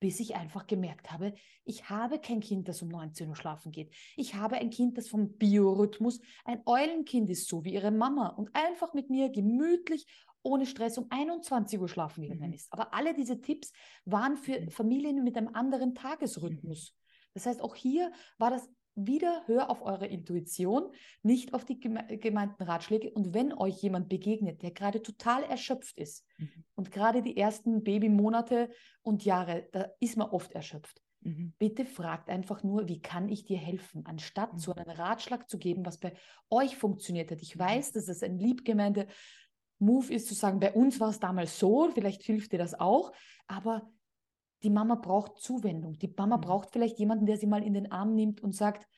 bis 0.01 0.21
ich 0.21 0.37
einfach 0.37 0.67
gemerkt 0.67 1.11
habe, 1.11 1.35
ich 1.65 1.89
habe 1.89 2.19
kein 2.19 2.41
Kind, 2.41 2.69
das 2.69 2.83
um 2.83 2.89
19 2.89 3.29
Uhr 3.29 3.37
schlafen 3.37 3.73
geht. 3.73 3.93
Ich 4.17 4.35
habe 4.35 4.57
ein 4.57 4.71
Kind, 4.71 4.99
das 4.99 5.09
vom 5.09 5.37
Biorhythmus 5.37 6.21
ein 6.45 6.63
Eulenkind 6.67 7.31
ist, 7.31 7.49
so 7.49 7.65
wie 7.65 7.75
ihre 7.75 7.91
Mama 7.91 8.29
und 8.29 8.55
einfach 8.55 8.95
mit 8.95 9.11
mir 9.11 9.31
gemütlich 9.31 10.07
ohne 10.43 10.67
Stress 10.67 10.97
um 10.97 11.07
21 11.11 11.81
Uhr 11.81 11.89
schlafen 11.89 12.23
gegangen 12.23 12.49
mhm. 12.49 12.55
ist. 12.55 12.73
Aber 12.73 12.95
alle 12.95 13.15
diese 13.15 13.41
Tipps 13.41 13.73
waren 14.05 14.37
für 14.37 14.61
mhm. 14.61 14.71
Familien 14.71 15.25
mit 15.25 15.37
einem 15.37 15.55
anderen 15.55 15.95
Tagesrhythmus. 15.95 16.93
Mhm. 16.93 17.07
Das 17.35 17.47
heißt, 17.47 17.61
auch 17.61 17.75
hier 17.75 18.13
war 18.39 18.51
das 18.51 18.69
wieder 18.97 19.43
hör 19.47 19.71
auf 19.71 19.83
eure 19.83 20.07
Intuition, 20.07 20.91
nicht 21.23 21.55
auf 21.55 21.65
die 21.65 21.79
gemeinten 21.79 22.63
Ratschläge. 22.63 23.11
Und 23.11 23.35
wenn 23.35 23.53
euch 23.53 23.83
jemand 23.83 24.09
begegnet, 24.09 24.63
der 24.63 24.71
gerade 24.71 25.03
total 25.03 25.45
erschöpft 25.45 25.99
ist 25.99 26.27
mhm. 26.39 26.65
und 26.75 26.91
gerade 26.91 27.23
die 27.23 27.37
ersten 27.37 27.85
Babymonate 27.85 28.71
und 29.03 29.25
Jahre, 29.25 29.69
da 29.73 29.91
ist 30.01 30.17
man 30.17 30.31
oft 30.31 30.53
erschöpft. 30.53 31.03
Mhm. 31.21 31.53
Bitte 31.59 31.85
fragt 31.85 32.31
einfach 32.31 32.63
nur, 32.63 32.89
wie 32.89 33.01
kann 33.01 33.29
ich 33.29 33.45
dir 33.45 33.59
helfen, 33.59 34.07
anstatt 34.07 34.55
mhm. 34.55 34.59
so 34.59 34.75
einen 34.75 34.91
Ratschlag 34.91 35.49
zu 35.49 35.59
geben, 35.59 35.85
was 35.85 35.99
bei 35.99 36.15
euch 36.51 36.77
funktioniert 36.77 37.31
hat. 37.31 37.43
Ich 37.43 37.57
mhm. 37.57 37.61
weiß, 37.61 37.93
dass 37.93 38.09
es 38.09 38.23
ein 38.23 38.39
liebgemeinter 38.39 39.07
Move 39.79 40.13
ist, 40.13 40.29
zu 40.29 40.35
sagen, 40.35 40.59
bei 40.59 40.73
uns 40.73 41.01
war 41.01 41.11
es 41.11 41.21
damals 41.21 41.59
so, 41.59 41.91
vielleicht 41.93 42.23
hilft 42.23 42.53
dir 42.53 42.59
das 42.59 42.79
auch, 42.79 43.13
aber 43.47 43.91
die 44.67 44.71
Mama 44.71 44.97
braucht 44.97 45.39
Zuwendung. 45.39 45.97
Die 45.97 46.13
Mama 46.17 46.39
mhm. 46.39 46.41
braucht 46.41 46.73
vielleicht 46.73 46.99
jemanden, 46.99 47.27
der 47.27 47.37
sie 47.37 47.47
mal 47.47 47.63
in 47.63 47.73
den 47.73 47.93
Arm 47.93 48.17
nimmt 48.17 48.43
und 48.43 48.53
sagt, 48.53 48.89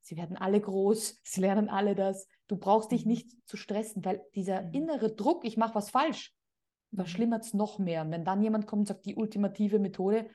sie 0.00 0.16
werden 0.16 0.36
alle 0.36 0.60
groß, 0.60 1.20
sie 1.22 1.40
lernen 1.40 1.68
alle 1.68 1.94
das. 1.94 2.26
Du 2.48 2.56
brauchst 2.56 2.90
dich 2.90 3.04
mhm. 3.04 3.12
nicht 3.12 3.30
zu 3.46 3.56
stressen, 3.56 4.04
weil 4.04 4.20
dieser 4.34 4.62
mhm. 4.62 4.72
innere 4.72 5.14
Druck, 5.14 5.44
ich 5.44 5.56
mache 5.56 5.76
was 5.76 5.90
falsch, 5.90 6.34
mhm. 6.90 6.96
verschlimmert 6.96 7.44
es 7.44 7.54
noch 7.54 7.78
mehr. 7.78 8.02
Und 8.02 8.10
wenn 8.10 8.24
dann 8.24 8.42
jemand 8.42 8.66
kommt 8.66 8.80
und 8.80 8.88
sagt, 8.88 9.06
die 9.06 9.14
ultimative 9.14 9.78
Methode, 9.78 10.28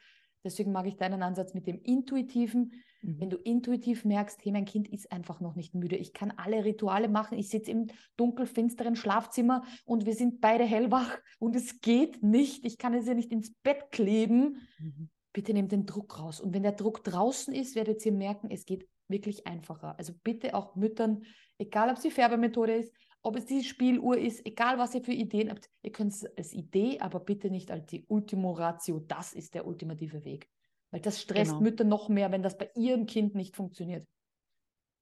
deswegen 0.43 0.71
mag 0.71 0.87
ich 0.87 0.97
deinen 0.97 1.23
Ansatz 1.23 1.53
mit 1.53 1.67
dem 1.67 1.79
Intuitiven, 1.81 2.73
mhm. 3.01 3.19
wenn 3.19 3.29
du 3.29 3.37
intuitiv 3.37 4.05
merkst, 4.05 4.43
hey, 4.43 4.51
mein 4.51 4.65
Kind 4.65 4.87
ist 4.87 5.11
einfach 5.11 5.39
noch 5.39 5.55
nicht 5.55 5.75
müde, 5.75 5.95
ich 5.95 6.13
kann 6.13 6.31
alle 6.37 6.65
Rituale 6.65 7.09
machen, 7.09 7.37
ich 7.37 7.49
sitze 7.49 7.71
im 7.71 7.87
dunkelfinsteren 8.17 8.95
Schlafzimmer 8.95 9.63
und 9.85 10.05
wir 10.05 10.13
sind 10.13 10.41
beide 10.41 10.63
hellwach 10.63 11.17
und 11.39 11.55
es 11.55 11.81
geht 11.81 12.23
nicht, 12.23 12.65
ich 12.65 12.77
kann 12.77 12.93
es 12.93 13.07
ja 13.07 13.13
nicht 13.13 13.31
ins 13.31 13.53
Bett 13.63 13.91
kleben. 13.91 14.61
Mhm. 14.79 15.09
Bitte 15.33 15.53
nehmt 15.53 15.71
den 15.71 15.85
Druck 15.85 16.19
raus. 16.19 16.39
Und 16.39 16.53
wenn 16.55 16.63
der 16.63 16.71
Druck 16.71 17.03
draußen 17.03 17.53
ist, 17.53 17.75
werdet 17.75 18.03
ihr 18.05 18.11
merken, 18.11 18.49
es 18.49 18.65
geht 18.65 18.87
wirklich 19.07 19.45
einfacher. 19.45 19.97
Also 19.97 20.13
bitte 20.23 20.55
auch 20.55 20.75
Müttern, 20.75 21.23
egal 21.59 21.89
ob 21.89 21.97
es 21.97 22.03
die 22.03 22.11
Färbemethode 22.11 22.75
ist, 22.75 22.91
ob 23.27 23.35
es 23.35 23.45
die 23.45 23.63
Spieluhr 23.63 24.17
ist, 24.17 24.45
egal 24.45 24.77
was 24.77 24.95
ihr 24.95 25.03
für 25.03 25.11
Ideen 25.11 25.49
habt, 25.49 25.69
ihr 25.83 25.91
könnt 25.91 26.13
es 26.13 26.25
als 26.37 26.53
Idee, 26.53 26.99
aber 27.01 27.19
bitte 27.19 27.49
nicht 27.49 27.71
als 27.71 27.85
die 27.87 28.05
Ultimo 28.07 28.53
Ratio, 28.53 28.99
das 28.99 29.33
ist 29.33 29.53
der 29.53 29.67
ultimative 29.67 30.23
Weg. 30.23 30.47
Weil 30.91 31.01
das 31.01 31.21
stresst 31.21 31.51
genau. 31.51 31.61
Mütter 31.61 31.83
noch 31.83 32.07
mehr, 32.07 32.31
wenn 32.31 32.41
das 32.41 32.57
bei 32.57 32.71
ihrem 32.73 33.05
Kind 33.05 33.35
nicht 33.35 33.57
funktioniert. 33.57 34.07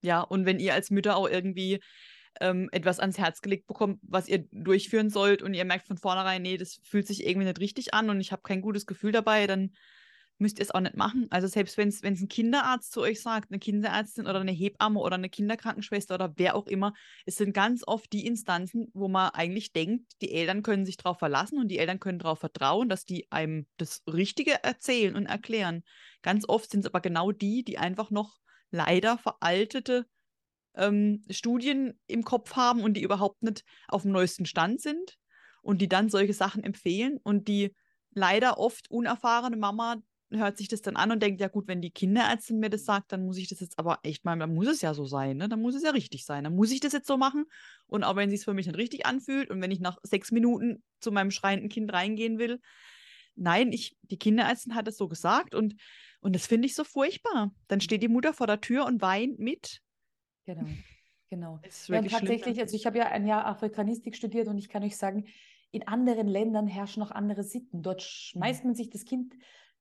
Ja, 0.02 0.22
und 0.22 0.48
wenn 0.48 0.60
ihr 0.60 0.74
als 0.74 0.90
Mütter 0.90 1.16
auch 1.18 1.30
irgendwie 1.30 1.80
ähm, 2.42 2.68
etwas 2.72 3.00
ans 3.00 3.20
Herz 3.20 3.42
gelegt 3.42 3.68
bekommt, 3.68 4.00
was 4.02 4.28
ihr 4.28 4.48
durchführen 4.52 5.12
sollt 5.12 5.44
und 5.44 5.54
ihr 5.54 5.64
merkt 5.64 5.86
von 5.86 5.98
vornherein, 5.98 6.42
nee, 6.42 6.58
das 6.58 6.80
fühlt 6.82 7.06
sich 7.06 7.28
irgendwie 7.28 7.48
nicht 7.48 7.60
richtig 7.60 7.94
an 7.94 8.10
und 8.10 8.20
ich 8.20 8.32
habe 8.32 8.42
kein 8.42 8.62
gutes 8.62 8.88
Gefühl 8.88 9.12
dabei, 9.12 9.46
dann 9.46 9.72
müsst 10.38 10.60
ihr 10.60 10.64
es 10.64 10.72
auch 10.72 10.82
nicht 10.82 10.98
machen. 10.98 11.28
Also 11.30 11.48
selbst 11.48 11.78
wenn 11.78 11.88
es 11.88 12.04
ein 12.04 12.28
Kinderarzt 12.28 12.92
zu 12.92 13.02
euch 13.02 13.22
sagt, 13.22 13.52
eine 13.52 13.60
Kinderärztin 13.60 14.28
oder 14.28 14.42
eine 14.42 14.52
Hebamme 14.52 15.00
oder 15.00 15.16
eine 15.16 15.30
Kinderkrankenschwester 15.30 16.16
oder 16.16 16.34
wer 16.36 16.56
auch 16.56 16.68
immer, 16.68 16.94
es 17.26 17.38
sind 17.38 17.54
ganz 17.54 17.84
oft 17.86 18.12
die 18.12 18.26
Instanzen, 18.26 18.90
wo 18.94 19.08
man 19.08 19.30
eigentlich 19.30 19.72
denkt, 19.72 20.14
die 20.22 20.32
Eltern 20.32 20.64
können 20.64 20.86
sich 20.86 20.98
darauf 20.98 21.20
verlassen 21.20 21.60
und 21.60 21.70
die 21.70 21.80
Eltern 21.80 22.00
können 22.00 22.20
darauf 22.20 22.40
vertrauen, 22.40 22.90
dass 22.90 23.06
die 23.06 23.32
einem 23.32 23.66
das 23.78 24.04
Richtige 24.08 24.64
erzählen 24.64 25.16
und 25.16 25.26
erklären. 25.26 25.84
Ganz 26.22 26.48
oft 26.48 26.70
sind 26.70 26.82
es 26.82 26.88
aber 26.88 27.02
genau 27.02 27.32
die, 27.32 27.64
die 27.64 27.78
einfach 27.78 28.12
noch 28.12 28.40
leider 28.72 29.18
veraltete 29.18 30.06
ähm, 30.76 31.24
Studien 31.30 32.00
im 32.08 32.24
Kopf 32.24 32.56
haben 32.56 32.82
und 32.82 32.96
die 32.96 33.04
überhaupt 33.04 33.42
nicht 33.44 33.64
auf 33.88 34.02
dem 34.02 34.12
neuesten 34.12 34.46
Stand 34.46 34.82
sind 34.82 35.18
und 35.62 35.82
die 35.82 35.88
dann 35.88 36.10
solche 36.10 36.34
Sachen 36.34 36.64
empfehlen 36.64 37.20
und 37.24 37.48
die 37.48 37.74
leider 38.12 38.58
oft 38.58 38.90
unerfahrene 38.90 39.58
Mama 39.58 39.98
hört 40.32 40.58
sich 40.58 40.68
das 40.68 40.82
dann 40.82 40.96
an 40.96 41.12
und 41.12 41.22
denkt, 41.22 41.40
ja 41.40 41.48
gut, 41.48 41.68
wenn 41.68 41.82
die 41.82 41.92
Kinderärztin 41.92 42.60
mir 42.60 42.70
das 42.70 42.86
sagt, 42.86 43.12
dann 43.12 43.26
muss 43.26 43.38
ich 43.38 43.48
das 43.48 43.60
jetzt 43.60 43.78
aber 43.78 44.00
echt 44.04 44.26
mal, 44.26 44.38
dann 44.38 44.54
muss 44.54 44.68
es 44.68 44.82
ja 44.82 44.94
so 44.94 45.06
sein, 45.06 45.38
ne? 45.38 45.48
Dann 45.48 45.62
muss 45.62 45.76
es 45.76 45.84
ja 45.84 45.92
richtig 45.92 46.26
sein. 46.26 46.44
Dann 46.44 46.56
muss 46.56 46.72
ich 46.72 46.80
das 46.80 46.94
jetzt 46.94 47.08
so 47.08 47.18
machen. 47.18 47.46
Und 47.88 48.04
auch 48.04 48.16
wenn 48.16 48.30
es 48.30 48.40
sich 48.40 48.46
für 48.46 48.54
mich 48.54 48.66
nicht 48.66 48.78
richtig 48.78 49.06
anfühlt 49.06 49.50
und 49.50 49.62
wenn 49.62 49.72
ich 49.72 49.80
nach 49.80 49.98
sechs 50.04 50.32
Minuten 50.32 50.84
zu 51.00 51.12
meinem 51.12 51.32
schreienden 51.32 51.70
Kind 51.70 51.94
reingehen 51.94 52.40
will, 52.40 52.60
nein, 53.36 53.72
ich, 53.72 53.96
die 54.02 54.18
Kinderärztin 54.18 54.76
hat 54.76 54.88
es 54.88 54.98
so 54.98 55.08
gesagt 55.08 55.54
und, 55.54 55.76
und 56.22 56.36
das 56.36 56.48
finde 56.48 56.66
ich 56.66 56.76
so 56.76 56.84
furchtbar. 56.84 57.52
Dann 57.68 57.82
steht 57.82 58.02
die 58.02 58.08
Mutter 58.08 58.34
vor 58.34 58.48
der 58.48 58.62
Tür 58.62 58.86
und 58.86 59.02
weint 59.02 59.40
mit. 59.40 59.82
Genau, 60.46 60.66
genau. 61.30 61.60
Ja, 61.88 62.02
tatsächlich, 62.02 62.60
also 62.60 62.76
ich 62.76 62.86
habe 62.86 62.98
ja 62.98 63.08
ein 63.08 63.28
Jahr 63.28 63.46
Afrikanistik 63.46 64.16
studiert 64.16 64.48
und 64.48 64.58
ich 64.58 64.70
kann 64.70 64.84
euch 64.84 64.98
sagen, 64.98 65.26
in 65.72 65.88
anderen 65.88 66.28
Ländern 66.28 66.68
herrschen 66.68 67.02
noch 67.02 67.12
andere 67.12 67.44
Sitten. 67.44 67.82
Dort 67.82 68.02
schmeißt 68.02 68.64
mhm. 68.64 68.70
man 68.70 68.76
sich 68.76 68.90
das 68.90 69.04
Kind 69.04 69.34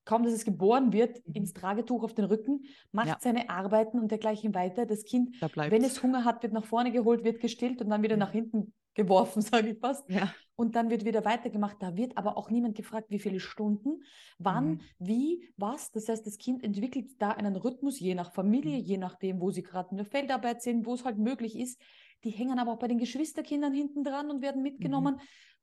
kaum 0.04 0.22
dass 0.24 0.32
es 0.32 0.44
geboren 0.44 0.92
wird, 0.92 1.26
mhm. 1.26 1.34
ins 1.34 1.52
Tragetuch 1.52 2.02
auf 2.02 2.14
den 2.14 2.26
Rücken, 2.26 2.64
macht 2.92 3.08
ja. 3.08 3.16
seine 3.20 3.50
Arbeiten 3.50 3.98
und 3.98 4.10
dergleichen 4.10 4.54
weiter. 4.54 4.86
Das 4.86 5.04
Kind, 5.04 5.36
da 5.40 5.48
wenn 5.54 5.84
es 5.84 6.02
Hunger 6.02 6.24
hat, 6.24 6.42
wird 6.42 6.52
nach 6.52 6.64
vorne 6.64 6.92
geholt, 6.92 7.24
wird 7.24 7.40
gestillt 7.40 7.80
und 7.80 7.90
dann 7.90 8.02
wieder 8.02 8.16
mhm. 8.16 8.20
nach 8.20 8.32
hinten 8.32 8.72
geworfen, 8.94 9.42
sage 9.42 9.70
ich 9.70 9.78
fast. 9.78 10.08
Ja. 10.08 10.32
Und 10.56 10.76
dann 10.76 10.88
wird 10.88 11.04
wieder 11.04 11.24
weitergemacht. 11.24 11.78
Da 11.80 11.96
wird 11.96 12.16
aber 12.16 12.36
auch 12.36 12.48
niemand 12.48 12.76
gefragt, 12.76 13.10
wie 13.10 13.18
viele 13.18 13.40
Stunden, 13.40 14.02
wann, 14.38 14.68
mhm. 14.68 14.80
wie, 14.98 15.48
was. 15.56 15.90
Das 15.90 16.08
heißt, 16.08 16.26
das 16.26 16.38
Kind 16.38 16.62
entwickelt 16.62 17.10
da 17.18 17.30
einen 17.30 17.56
Rhythmus, 17.56 17.98
je 17.98 18.14
nach 18.14 18.32
Familie, 18.32 18.78
mhm. 18.78 18.84
je 18.84 18.98
nachdem, 18.98 19.40
wo 19.40 19.50
sie 19.50 19.62
gerade 19.62 19.90
in 19.90 19.96
der 19.96 20.06
Feldarbeit 20.06 20.62
sind, 20.62 20.86
wo 20.86 20.94
es 20.94 21.04
halt 21.04 21.18
möglich 21.18 21.58
ist. 21.58 21.80
Die 22.22 22.30
hängen 22.30 22.58
aber 22.58 22.72
auch 22.72 22.78
bei 22.78 22.88
den 22.88 22.98
Geschwisterkindern 22.98 23.74
hinten 23.74 24.04
dran 24.04 24.30
und 24.30 24.42
werden 24.42 24.62
mitgenommen. 24.62 25.16
Mhm. 25.16 25.20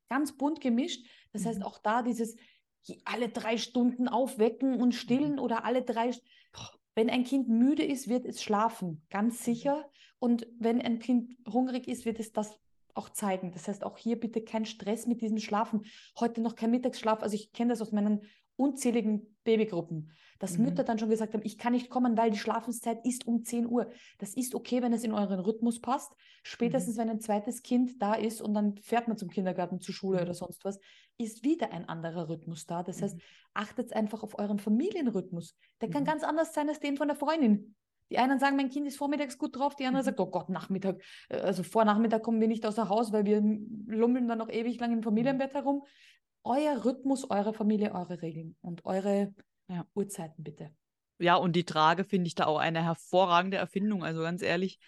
Ganz 0.10 0.36
bunt 0.36 0.60
gemischt. 0.60 1.08
Das 1.32 1.46
heißt, 1.46 1.64
auch 1.64 1.80
da 1.80 2.02
dieses, 2.02 2.36
alle 3.06 3.30
drei 3.30 3.58
Stunden 3.58 4.08
aufwecken 4.08 4.80
und 4.82 4.94
stillen 4.94 5.34
mhm. 5.34 5.40
oder 5.40 5.66
alle 5.66 5.84
drei. 5.84 6.12
Wenn 6.96 7.10
ein 7.10 7.24
Kind 7.24 7.48
müde 7.48 7.84
ist, 7.84 8.10
wird 8.10 8.26
es 8.26 8.44
schlafen, 8.44 9.06
ganz 9.10 9.40
mhm. 9.40 9.44
sicher. 9.44 9.90
Und 10.20 10.48
wenn 10.60 10.82
ein 10.82 11.00
Kind 11.00 11.36
hungrig 11.52 11.88
ist, 11.88 12.06
wird 12.06 12.20
es 12.20 12.32
das 12.32 12.60
auch 12.94 13.10
zeigen. 13.10 13.52
Das 13.52 13.68
heißt, 13.68 13.84
auch 13.84 13.98
hier 13.98 14.20
bitte 14.20 14.44
kein 14.44 14.66
Stress 14.66 15.08
mit 15.08 15.22
diesem 15.22 15.38
Schlafen. 15.38 15.86
Heute 16.20 16.42
noch 16.42 16.56
kein 16.56 16.72
Mittagsschlaf. 16.72 17.24
Also 17.24 17.36
ich 17.36 17.52
kenne 17.54 17.70
das 17.70 17.82
aus 17.82 17.92
meinen 17.92 18.22
unzähligen 18.56 19.31
Babygruppen, 19.44 20.12
dass 20.40 20.58
mhm. 20.58 20.66
Mütter 20.66 20.84
dann 20.84 21.00
schon 21.00 21.10
gesagt 21.10 21.34
haben, 21.34 21.42
ich 21.44 21.58
kann 21.58 21.74
nicht 21.74 21.90
kommen, 21.90 22.18
weil 22.18 22.32
die 22.32 22.38
Schlafenszeit 22.38 23.06
ist 23.06 23.28
um 23.28 23.44
10 23.44 23.68
Uhr. 23.68 23.90
Das 24.20 24.36
ist 24.36 24.56
okay, 24.56 24.82
wenn 24.82 24.94
es 24.94 25.04
in 25.04 25.14
euren 25.14 25.40
Rhythmus 25.40 25.80
passt. 25.80 26.12
Spätestens, 26.44 26.96
mhm. 26.96 27.02
wenn 27.02 27.10
ein 27.10 27.20
zweites 27.20 27.62
Kind 27.64 28.02
da 28.02 28.14
ist 28.14 28.42
und 28.42 28.54
dann 28.54 28.78
fährt 28.78 29.08
man 29.08 29.18
zum 29.18 29.30
Kindergarten, 29.30 29.82
zur 29.82 29.94
Schule 29.94 30.18
mhm. 30.18 30.24
oder 30.24 30.34
sonst 30.34 30.64
was, 30.64 30.80
ist 31.18 31.44
wieder 31.44 31.72
ein 31.72 31.88
anderer 31.88 32.30
Rhythmus 32.30 32.66
da. 32.66 32.84
Das 32.84 33.02
heißt, 33.02 33.16
mhm. 33.16 33.22
achtet 33.54 33.94
einfach 33.94 34.24
auf 34.24 34.38
euren 34.38 34.60
Familienrhythmus. 34.60 35.56
Der 35.82 35.90
kann 35.90 36.04
mhm. 36.04 36.08
ganz 36.08 36.24
anders 36.24 36.54
sein 36.54 36.70
als 36.70 36.80
den 36.80 36.98
von 36.98 37.08
der 37.08 37.18
Freundin. 37.18 37.76
Die 38.12 38.18
einen 38.18 38.40
sagen, 38.40 38.58
mein 38.58 38.70
Kind 38.70 38.86
ist 38.88 38.98
vormittags 38.98 39.38
gut 39.38 39.56
drauf, 39.56 39.76
die 39.76 39.86
anderen 39.86 40.04
mhm. 40.04 40.10
sagen, 40.10 40.22
oh 40.22 40.30
Gott, 40.30 40.50
Nachmittag, 40.50 41.02
äh, 41.30 41.38
also 41.38 41.64
vor 41.64 41.86
Nachmittag 41.86 42.24
kommen 42.24 42.42
wir 42.42 42.48
nicht 42.48 42.66
außer 42.66 42.90
Haus, 42.90 43.12
weil 43.14 43.26
wir 43.26 43.42
lummeln 43.88 44.28
dann 44.28 44.38
noch 44.38 44.50
ewig 44.50 44.80
lang 44.80 44.92
im 44.92 45.02
Familienbett 45.02 45.54
herum 45.54 45.84
euer 46.44 46.84
Rhythmus, 46.84 47.30
eure 47.30 47.54
Familie, 47.54 47.94
eure 47.94 48.22
Regeln 48.22 48.56
und 48.62 48.86
eure 48.86 49.34
ja. 49.68 49.86
Uhrzeiten 49.94 50.44
bitte. 50.44 50.72
Ja, 51.20 51.36
und 51.36 51.56
die 51.56 51.66
Trage 51.66 52.04
finde 52.04 52.28
ich 52.28 52.36
da 52.36 52.46
auch 52.46 52.58
eine 52.58 52.84
hervorragende 52.84 53.58
Erfindung. 53.58 54.04
Also 54.04 54.22
ganz 54.22 54.42
ehrlich, 54.42 54.80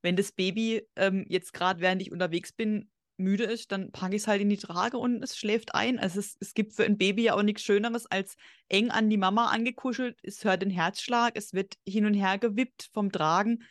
wenn 0.00 0.16
das 0.16 0.32
Baby 0.32 0.88
ähm, 0.96 1.26
jetzt 1.28 1.52
gerade, 1.52 1.80
während 1.80 2.02
ich 2.02 2.10
unterwegs 2.10 2.52
bin, 2.52 2.90
müde 3.18 3.44
ist, 3.44 3.72
dann 3.72 3.92
packe 3.92 4.16
ich 4.16 4.22
es 4.22 4.28
halt 4.28 4.40
in 4.40 4.48
die 4.48 4.56
Trage 4.56 4.98
und 4.98 5.22
es 5.22 5.36
schläft 5.36 5.74
ein. 5.74 5.98
Also 5.98 6.18
es, 6.18 6.36
es 6.40 6.54
gibt 6.54 6.72
für 6.72 6.84
ein 6.84 6.98
Baby 6.98 7.24
ja 7.24 7.34
auch 7.34 7.42
nichts 7.42 7.62
Schöneres 7.62 8.06
als 8.06 8.36
eng 8.68 8.90
an 8.90 9.10
die 9.10 9.18
Mama 9.18 9.46
angekuschelt. 9.46 10.18
Es 10.22 10.44
hört 10.44 10.62
den 10.62 10.70
Herzschlag, 10.70 11.36
es 11.36 11.52
wird 11.52 11.74
hin 11.86 12.06
und 12.06 12.14
her 12.14 12.38
gewippt 12.38 12.90
vom 12.92 13.12
Tragen. 13.12 13.62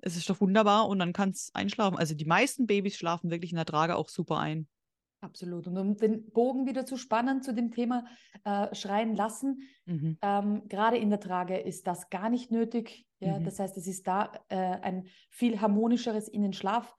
Es 0.00 0.16
ist 0.16 0.30
doch 0.30 0.40
wunderbar 0.40 0.88
und 0.88 0.98
dann 0.98 1.12
kann 1.12 1.30
es 1.30 1.50
einschlafen. 1.54 1.98
Also 1.98 2.14
die 2.14 2.24
meisten 2.24 2.66
Babys 2.66 2.96
schlafen 2.96 3.30
wirklich 3.30 3.50
in 3.50 3.56
der 3.56 3.66
Trage 3.66 3.96
auch 3.96 4.08
super 4.08 4.38
ein. 4.38 4.68
Absolut. 5.20 5.66
Und 5.66 5.76
um 5.78 5.96
den 5.96 6.30
Bogen 6.30 6.66
wieder 6.66 6.86
zu 6.86 6.96
spannen 6.96 7.42
zu 7.42 7.52
dem 7.52 7.72
Thema 7.72 8.04
äh, 8.44 8.72
Schreien 8.74 9.16
lassen, 9.16 9.62
mhm. 9.84 10.16
ähm, 10.22 10.62
gerade 10.68 10.96
in 10.96 11.10
der 11.10 11.18
Trage 11.18 11.58
ist 11.58 11.86
das 11.86 12.08
gar 12.08 12.30
nicht 12.30 12.52
nötig. 12.52 13.06
Ja? 13.18 13.38
Mhm. 13.38 13.44
Das 13.44 13.58
heißt, 13.58 13.76
es 13.76 13.88
ist 13.88 14.06
da 14.06 14.32
äh, 14.48 14.56
ein 14.56 15.06
viel 15.30 15.60
harmonischeres 15.60 16.28
in 16.28 16.42
den 16.42 16.52
Schlaf. 16.52 16.94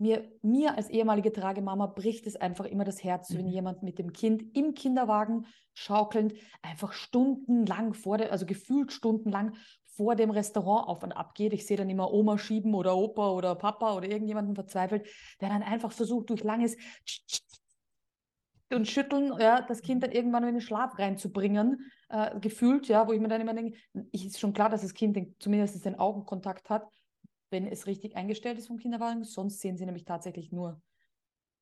Mir, 0.00 0.30
mir 0.42 0.76
als 0.76 0.88
ehemalige 0.88 1.32
Tragemama 1.32 1.86
bricht 1.86 2.28
es 2.28 2.36
einfach 2.36 2.64
immer 2.64 2.84
das 2.84 3.02
Herz, 3.02 3.30
mhm. 3.30 3.38
wenn 3.38 3.48
jemand 3.48 3.82
mit 3.82 3.98
dem 3.98 4.12
Kind 4.12 4.56
im 4.56 4.74
Kinderwagen 4.74 5.46
schaukelnd 5.74 6.34
einfach 6.62 6.92
stundenlang 6.92 7.94
vor 7.94 8.18
der, 8.18 8.30
also 8.30 8.46
gefühlt 8.46 8.92
stundenlang 8.92 9.56
vor 9.98 10.14
dem 10.14 10.30
Restaurant 10.30 10.86
auf 10.86 11.02
und 11.02 11.10
ab 11.10 11.34
geht. 11.34 11.52
Ich 11.52 11.66
sehe 11.66 11.76
dann 11.76 11.90
immer 11.90 12.12
Oma 12.12 12.38
schieben 12.38 12.72
oder 12.74 12.96
Opa 12.96 13.32
oder 13.32 13.56
Papa 13.56 13.96
oder 13.96 14.08
irgendjemanden 14.08 14.54
verzweifelt, 14.54 15.08
der 15.40 15.48
dann 15.48 15.64
einfach 15.64 15.90
versucht, 15.90 16.30
durch 16.30 16.44
langes 16.44 16.76
und 18.72 18.86
Schütteln, 18.86 19.32
ja, 19.38 19.62
das 19.62 19.82
Kind 19.82 20.02
dann 20.02 20.12
irgendwann 20.12 20.44
in 20.44 20.54
den 20.54 20.60
Schlaf 20.60 20.98
reinzubringen, 20.98 21.90
äh, 22.08 22.38
gefühlt, 22.40 22.88
ja, 22.88 23.06
wo 23.06 23.12
ich 23.12 23.20
mir 23.20 23.28
dann 23.28 23.40
immer 23.40 23.54
denke, 23.54 23.78
ich, 24.12 24.26
ist 24.26 24.38
schon 24.38 24.52
klar, 24.52 24.68
dass 24.68 24.82
das 24.82 24.94
Kind 24.94 25.16
den, 25.16 25.34
zumindest 25.38 25.84
den 25.84 25.98
Augenkontakt 25.98 26.68
hat, 26.68 26.86
wenn 27.50 27.66
es 27.66 27.86
richtig 27.86 28.16
eingestellt 28.16 28.58
ist 28.58 28.66
vom 28.66 28.78
Kinderwagen, 28.78 29.24
sonst 29.24 29.60
sehen 29.60 29.76
sie 29.76 29.86
nämlich 29.86 30.04
tatsächlich 30.04 30.52
nur 30.52 30.80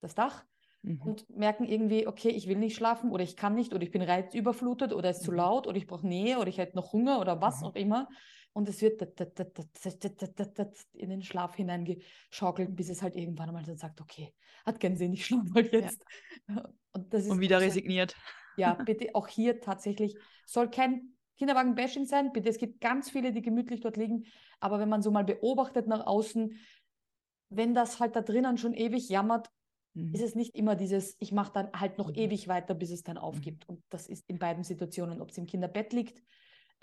das 0.01 0.15
Dach 0.15 0.45
mhm. 0.87 1.02
und 1.02 1.37
merken 1.37 1.64
irgendwie, 1.64 2.07
okay, 2.07 2.28
ich 2.31 2.49
will 2.49 2.57
nicht 2.57 2.76
schlafen 2.76 3.11
oder 3.11 3.23
ich 3.23 3.37
kann 3.37 3.55
nicht 3.55 3.75
oder 3.75 3.83
ich 3.83 3.90
bin 3.90 4.02
reizüberflutet 4.02 4.93
oder 4.93 5.11
es 5.11 5.19
ist 5.19 5.23
mhm. 5.23 5.26
zu 5.26 5.33
laut 5.33 5.66
oder 5.66 5.76
ich 5.76 5.87
brauche 5.87 6.07
Nähe 6.07 6.38
oder 6.38 6.49
ich 6.49 6.59
hätte 6.59 6.76
noch 6.76 6.93
Hunger 6.93 7.21
oder 7.21 7.40
was 7.40 7.61
mhm. 7.61 7.66
auch 7.66 7.75
immer. 7.75 8.09
Und 8.52 8.71
es 8.71 8.81
wird 8.81 9.02
in 10.95 11.11
den 11.11 11.23
Schlaf 11.23 11.57
hineingeschaukelt, 11.57 12.75
bis 12.75 12.88
es 12.88 13.02
halt 13.02 13.14
irgendwann 13.14 13.50
einmal 13.50 13.64
dann 13.64 13.76
sagt, 13.76 14.00
okay, 14.00 14.33
hat 14.64 14.81
keinen 14.81 14.97
Sinn, 14.97 15.12
ich 15.12 15.26
schlafe 15.26 15.52
halt 15.55 15.73
jetzt. 15.73 16.02
Ja. 16.49 16.64
Und, 16.93 17.12
das 17.12 17.25
ist 17.25 17.31
und 17.31 17.40
wieder 17.40 17.61
resigniert. 17.61 18.16
Ja, 18.57 18.73
bitte 18.87 19.14
auch 19.14 19.28
hier 19.28 19.61
tatsächlich 19.61 20.16
soll 20.47 20.71
kein 20.71 21.14
Kinderwagen-Bashing 21.37 22.07
sein. 22.07 22.33
Bitte, 22.33 22.49
es 22.49 22.57
gibt 22.57 22.81
ganz 22.81 23.11
viele, 23.11 23.33
die 23.33 23.43
gemütlich 23.43 23.83
dort 23.83 23.99
liegen. 23.99 24.25
Aber 24.61 24.78
wenn 24.78 24.88
man 24.88 25.02
so 25.02 25.11
mal 25.11 25.25
beobachtet 25.25 25.87
nach 25.87 26.07
außen, 26.07 26.59
wenn 27.50 27.75
das 27.75 28.00
halt 28.00 28.16
da 28.16 28.23
drinnen 28.23 28.57
schon 28.57 28.73
ewig 28.73 29.11
jammert, 29.11 29.50
mhm. 29.97 30.15
ist 30.15 30.23
es 30.23 30.35
nicht 30.35 30.55
immer 30.55 30.76
dieses, 30.76 31.17
ich 31.19 31.33
mache 31.33 31.53
dann 31.53 31.73
halt 31.73 31.99
noch 31.99 32.09
mhm. 32.09 32.17
ewig 32.17 32.49
weiter, 32.49 32.75
bis 32.75 32.91
es 32.91 33.03
dann 33.03 33.19
aufgibt. 33.19 33.69
Mhm. 33.69 33.76
Und 33.76 33.85
das 33.91 34.07
ist 34.07 34.29
in 34.29 34.38
beiden 34.38 34.62
Situationen, 34.62 35.21
ob 35.21 35.31
es 35.31 35.38
im 35.38 35.47
Kinderbett 35.47 35.93
liegt, 35.93 36.23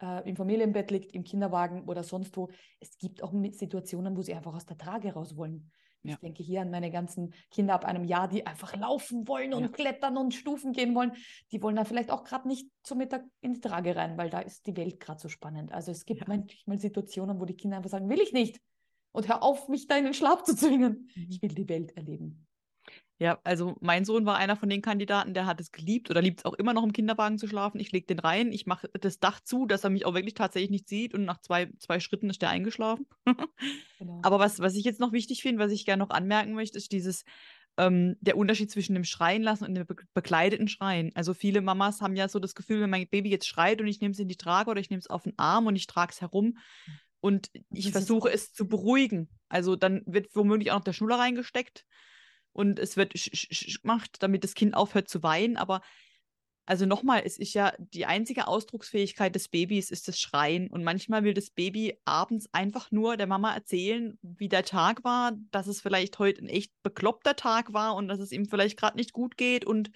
äh, 0.01 0.27
im 0.27 0.36
Familienbett 0.36 0.91
liegt, 0.91 1.13
im 1.13 1.24
Kinderwagen 1.24 1.84
oder 1.86 2.03
sonst 2.03 2.36
wo. 2.36 2.50
Es 2.79 2.98
gibt 2.98 3.24
auch 3.24 3.34
Situationen, 3.51 4.17
wo 4.17 4.22
sie 4.22 4.34
einfach 4.34 4.53
aus 4.53 4.65
der 4.65 4.77
Trage 4.77 5.13
raus 5.13 5.38
wollen. 5.38 5.72
Ja. 6.03 6.15
Ich 6.15 6.20
denke 6.20 6.43
hier 6.43 6.62
an 6.62 6.70
meine 6.70 6.91
ganzen 6.91 7.34
Kinder 7.50 7.75
ab 7.75 7.86
einem 7.86 8.03
Jahr, 8.03 8.27
die 8.27 8.46
einfach 8.46 8.75
laufen 8.75 9.25
wollen 9.27 9.53
und 9.53 9.62
ja. 9.62 9.67
klettern 9.70 10.17
und 10.17 10.34
Stufen 10.34 10.74
gehen 10.74 10.93
wollen. 10.96 11.13
Die 11.51 11.62
wollen 11.63 11.77
dann 11.77 11.86
vielleicht 11.86 12.12
auch 12.12 12.25
gerade 12.25 12.48
nicht 12.48 12.67
zum 12.84 12.98
Mittag 12.98 13.24
in 13.39 13.53
die 13.53 13.62
Trage 13.62 13.96
rein, 13.96 14.17
weil 14.17 14.29
da 14.29 14.39
ist 14.39 14.67
die 14.67 14.75
Welt 14.75 15.00
gerade 15.00 15.22
so 15.22 15.29
spannend. 15.29 15.72
Also 15.72 15.91
es 15.91 16.03
gibt 16.05 16.20
ja. 16.20 16.25
manchmal 16.27 16.77
Situationen, 16.77 17.39
wo 17.39 17.46
die 17.46 17.55
Kinder 17.55 17.77
einfach 17.77 17.89
sagen, 17.89 18.10
will 18.10 18.20
ich 18.20 18.34
nicht. 18.34 18.60
Und 19.13 19.29
hör 19.29 19.43
auf, 19.43 19.70
mich 19.70 19.88
da 19.88 19.96
in 19.96 20.03
den 20.03 20.13
Schlaf 20.13 20.43
zu 20.43 20.55
zwingen. 20.55 21.10
Mhm. 21.15 21.27
Ich 21.29 21.41
will 21.41 21.53
die 21.53 21.70
Welt 21.70 21.96
erleben. 21.96 22.46
Ja, 23.20 23.39
also 23.43 23.75
mein 23.79 24.05
Sohn 24.05 24.25
war 24.25 24.38
einer 24.38 24.55
von 24.55 24.70
den 24.70 24.82
Kandidaten, 24.82 25.34
der 25.34 25.46
hat 25.46 25.62
es 25.62 25.72
geliebt 25.72 26.10
oder 26.10 26.22
liebt 26.22 26.39
es 26.39 26.46
auch 26.46 26.55
immer 26.55 26.74
noch 26.74 26.84
im 26.84 26.93
Kinderwagen 26.93 27.38
zu 27.38 27.48
schlafen. 27.48 27.79
Ich 27.79 27.91
lege 27.91 28.08
den 28.08 28.20
rein, 28.20 28.51
ich 28.51 28.65
mache 28.65 28.89
das 29.00 29.20
Dach 29.20 29.39
zu, 29.39 29.65
dass 29.65 29.84
er 29.84 29.91
mich 29.91 30.05
auch 30.05 30.15
wirklich 30.15 30.34
tatsächlich 30.34 30.72
nicht 30.72 30.89
sieht 30.89 31.13
und 31.13 31.24
nach 31.24 31.39
zwei, 31.39 31.72
zwei 31.79 32.00
Schritten 32.00 32.29
ist 32.29 32.41
der 32.41 32.50
eingeschlafen. 32.50 33.05
genau. 34.00 34.20
Aber 34.24 34.39
was, 34.39 34.60
was 34.60 34.75
ich 34.75 34.84
jetzt 34.84 35.00
noch 35.00 35.13
wichtig 35.13 35.41
finde, 35.41 35.63
was 35.63 35.72
ich 35.72 35.86
gerne 35.86 36.03
noch 36.03 36.10
anmerken 36.10 36.53
möchte, 36.53 36.77
ist 36.77 36.91
dieses, 36.91 37.24
ähm, 37.77 38.17
der 38.20 38.38
Unterschied 38.38 38.72
zwischen 38.72 38.93
dem 38.93 39.03
Schreien 39.03 39.43
lassen 39.43 39.65
und 39.65 39.75
dem 39.75 39.86
be 39.86 39.96
bekleideten 40.13 40.67
Schreien. 40.67 41.12
Also 41.15 41.34
viele 41.34 41.62
Mamas 41.62 42.01
haben 42.01 42.15
ja 42.15 42.27
so 42.27 42.39
das 42.39 42.55
Gefühl, 42.55 42.82
wenn 42.82 42.89
mein 42.89 43.08
Baby 43.08 43.29
jetzt 43.29 43.48
schreit 43.48 43.79
und 43.79 43.88
ich 43.88 44.01
nehme 44.01 44.12
es 44.12 44.20
in 44.20 44.27
die 44.27 44.38
Trage 44.38 44.72
oder 44.72 44.79
ich 44.79 44.89
nehme 44.89 45.00
es 45.00 45.10
auf 45.10 45.24
den 45.24 45.38
Arm 45.38 45.67
und 45.67 45.75
ich 45.75 45.88
trage 45.88 46.12
es 46.12 46.22
herum 46.22 46.58
und 47.20 47.50
ich 47.72 47.91
versuche 47.91 48.29
es 48.32 48.53
zu 48.53 48.67
beruhigen. 48.67 49.29
Also 49.50 49.75
dann 49.75 50.01
wird 50.05 50.36
womöglich 50.36 50.72
auch 50.72 50.77
noch 50.77 50.84
der 50.84 50.93
Schnuller 50.93 51.20
reingesteckt 51.20 51.86
und 52.53 52.79
es 52.79 52.95
wird 52.98 53.13
gemacht, 53.82 54.17
damit 54.19 54.43
das 54.43 54.54
Kind 54.54 54.75
aufhört 54.75 55.10
zu 55.10 55.23
weinen. 55.23 55.58
Aber 55.58 55.82
also 56.65 56.86
nochmal, 56.86 57.23
es 57.25 57.38
ist 57.38 57.54
ja 57.54 57.73
die 57.78 58.06
einzige 58.06 58.47
Ausdrucksfähigkeit 58.47 59.36
des 59.36 59.49
Babys 59.49 59.91
ist 59.91 60.08
das 60.08 60.19
Schreien. 60.19 60.69
Und 60.69 60.84
manchmal 60.84 61.23
will 61.23 61.34
das 61.34 61.49
Baby 61.49 61.99
abends 62.06 62.47
einfach 62.54 62.91
nur 62.91 63.17
der 63.17 63.28
Mama 63.28 63.54
erzählen, 63.54 64.17
wie 64.21 64.47
der 64.47 64.63
Tag 64.63 65.04
war, 65.04 65.34
dass 65.51 65.67
es 65.67 65.82
vielleicht 65.82 66.19
heute 66.19 66.41
ein 66.41 66.47
echt 66.47 66.71
bekloppter 66.84 67.36
Tag 67.36 67.73
war 67.73 67.95
und 67.95 68.08
dass 68.08 68.19
es 68.19 68.32
ihm 68.32 68.45
vielleicht 68.45 68.78
gerade 68.78 68.95
nicht 68.95 69.12
gut 69.12 69.36
geht. 69.36 69.65
Und 69.65 69.91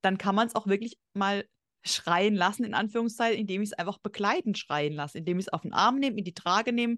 dann 0.00 0.18
kann 0.18 0.34
man 0.34 0.48
es 0.48 0.56
auch 0.56 0.66
wirklich 0.66 0.98
mal 1.12 1.46
schreien 1.84 2.34
lassen, 2.34 2.64
in 2.64 2.74
Anführungszeichen, 2.74 3.38
indem 3.38 3.62
ich 3.62 3.70
es 3.70 3.78
einfach 3.78 3.98
begleitend 3.98 4.58
schreien 4.58 4.94
lasse, 4.94 5.18
indem 5.18 5.38
ich 5.38 5.46
es 5.46 5.52
auf 5.52 5.62
den 5.62 5.72
Arm 5.72 5.98
nehme, 5.98 6.18
in 6.18 6.24
die 6.24 6.34
Trage 6.34 6.72
nehme, 6.72 6.96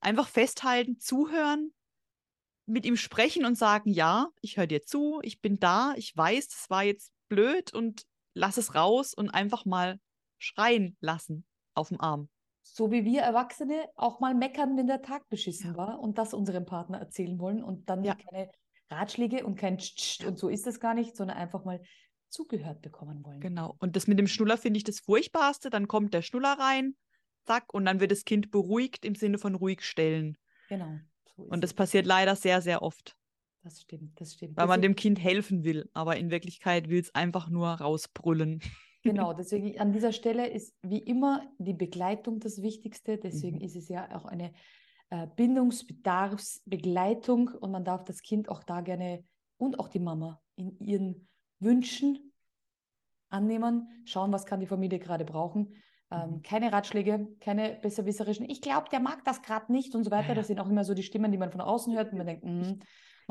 einfach 0.00 0.28
festhalten, 0.28 0.98
zuhören 0.98 1.72
mit 2.70 2.86
ihm 2.86 2.96
sprechen 2.96 3.44
und 3.44 3.56
sagen, 3.56 3.90
ja, 3.90 4.28
ich 4.40 4.56
höre 4.56 4.66
dir 4.66 4.82
zu, 4.82 5.20
ich 5.22 5.40
bin 5.40 5.58
da, 5.58 5.94
ich 5.96 6.16
weiß, 6.16 6.48
das 6.48 6.70
war 6.70 6.82
jetzt 6.82 7.12
blöd 7.28 7.72
und 7.74 8.02
lass 8.34 8.56
es 8.56 8.74
raus 8.74 9.14
und 9.14 9.30
einfach 9.30 9.64
mal 9.64 9.98
schreien 10.38 10.96
lassen 11.00 11.44
auf 11.74 11.88
dem 11.88 12.00
Arm. 12.00 12.28
So 12.62 12.90
wie 12.90 13.04
wir 13.04 13.22
Erwachsene 13.22 13.88
auch 13.96 14.20
mal 14.20 14.34
meckern, 14.34 14.76
wenn 14.76 14.86
der 14.86 15.02
Tag 15.02 15.28
beschissen 15.28 15.72
ja. 15.72 15.76
war 15.76 16.00
und 16.00 16.18
das 16.18 16.34
unserem 16.34 16.66
Partner 16.66 16.98
erzählen 16.98 17.38
wollen 17.38 17.62
und 17.62 17.88
dann 17.88 18.04
ja. 18.04 18.14
keine 18.14 18.50
Ratschläge 18.90 19.44
und 19.44 19.56
kein 19.56 19.78
Tsch, 19.78 20.24
und 20.24 20.38
so 20.38 20.48
ist 20.48 20.66
es 20.66 20.80
gar 20.80 20.94
nicht, 20.94 21.16
sondern 21.16 21.36
einfach 21.36 21.64
mal 21.64 21.80
zugehört 22.28 22.80
bekommen 22.82 23.24
wollen. 23.24 23.40
Genau. 23.40 23.76
Und 23.78 23.96
das 23.96 24.06
mit 24.06 24.18
dem 24.18 24.28
Schnuller 24.28 24.56
finde 24.56 24.78
ich 24.78 24.84
das 24.84 25.00
Furchtbarste. 25.00 25.70
Dann 25.70 25.88
kommt 25.88 26.14
der 26.14 26.22
Schnuller 26.22 26.58
rein, 26.58 26.96
zack, 27.44 27.72
und 27.74 27.84
dann 27.84 28.00
wird 28.00 28.12
das 28.12 28.24
Kind 28.24 28.50
beruhigt 28.50 29.04
im 29.04 29.14
Sinne 29.14 29.38
von 29.38 29.54
ruhig 29.54 29.82
stellen. 29.82 30.36
Genau. 30.68 30.98
So 31.44 31.50
und 31.50 31.62
das 31.62 31.74
passiert 31.74 32.06
leider 32.06 32.36
sehr, 32.36 32.62
sehr 32.62 32.82
oft. 32.82 33.16
Das 33.62 33.82
stimmt, 33.82 34.18
das 34.20 34.34
stimmt. 34.34 34.56
Weil 34.56 34.66
man 34.66 34.80
dem 34.80 34.96
Kind 34.96 35.22
helfen 35.22 35.62
will, 35.64 35.90
aber 35.92 36.16
in 36.16 36.30
Wirklichkeit 36.30 36.88
will 36.88 37.00
es 37.00 37.14
einfach 37.14 37.50
nur 37.50 37.68
rausbrüllen. 37.68 38.62
Genau, 39.02 39.32
deswegen 39.34 39.78
an 39.78 39.92
dieser 39.92 40.12
Stelle 40.12 40.48
ist 40.48 40.74
wie 40.82 40.98
immer 40.98 41.46
die 41.58 41.74
Begleitung 41.74 42.40
das 42.40 42.62
Wichtigste. 42.62 43.18
Deswegen 43.18 43.58
mhm. 43.58 43.64
ist 43.64 43.76
es 43.76 43.88
ja 43.88 44.16
auch 44.16 44.24
eine 44.24 44.54
äh, 45.10 45.26
Bindungsbedarfsbegleitung 45.36 47.48
und 47.48 47.70
man 47.70 47.84
darf 47.84 48.02
das 48.04 48.22
Kind 48.22 48.48
auch 48.48 48.64
da 48.64 48.80
gerne 48.80 49.22
und 49.58 49.78
auch 49.78 49.88
die 49.88 49.98
Mama 49.98 50.40
in 50.56 50.78
ihren 50.78 51.28
Wünschen 51.58 52.32
annehmen, 53.28 53.90
schauen, 54.04 54.32
was 54.32 54.46
kann 54.46 54.60
die 54.60 54.66
Familie 54.66 54.98
gerade 54.98 55.26
brauchen 55.26 55.74
ähm, 56.10 56.30
mhm. 56.30 56.42
keine 56.42 56.72
Ratschläge, 56.72 57.28
keine 57.40 57.78
besserwisserischen. 57.82 58.48
Ich 58.48 58.60
glaube, 58.60 58.88
der 58.90 59.00
mag 59.00 59.24
das 59.24 59.42
gerade 59.42 59.72
nicht 59.72 59.94
und 59.94 60.04
so 60.04 60.10
weiter. 60.10 60.22
Ja, 60.22 60.28
ja. 60.30 60.34
Das 60.36 60.48
sind 60.48 60.60
auch 60.60 60.68
immer 60.68 60.84
so 60.84 60.94
die 60.94 61.02
Stimmen, 61.02 61.30
die 61.30 61.38
man 61.38 61.50
von 61.50 61.60
außen 61.60 61.94
hört 61.94 62.12
und 62.12 62.18
man 62.18 62.26
denkt, 62.26 62.44
mh, 62.44 62.76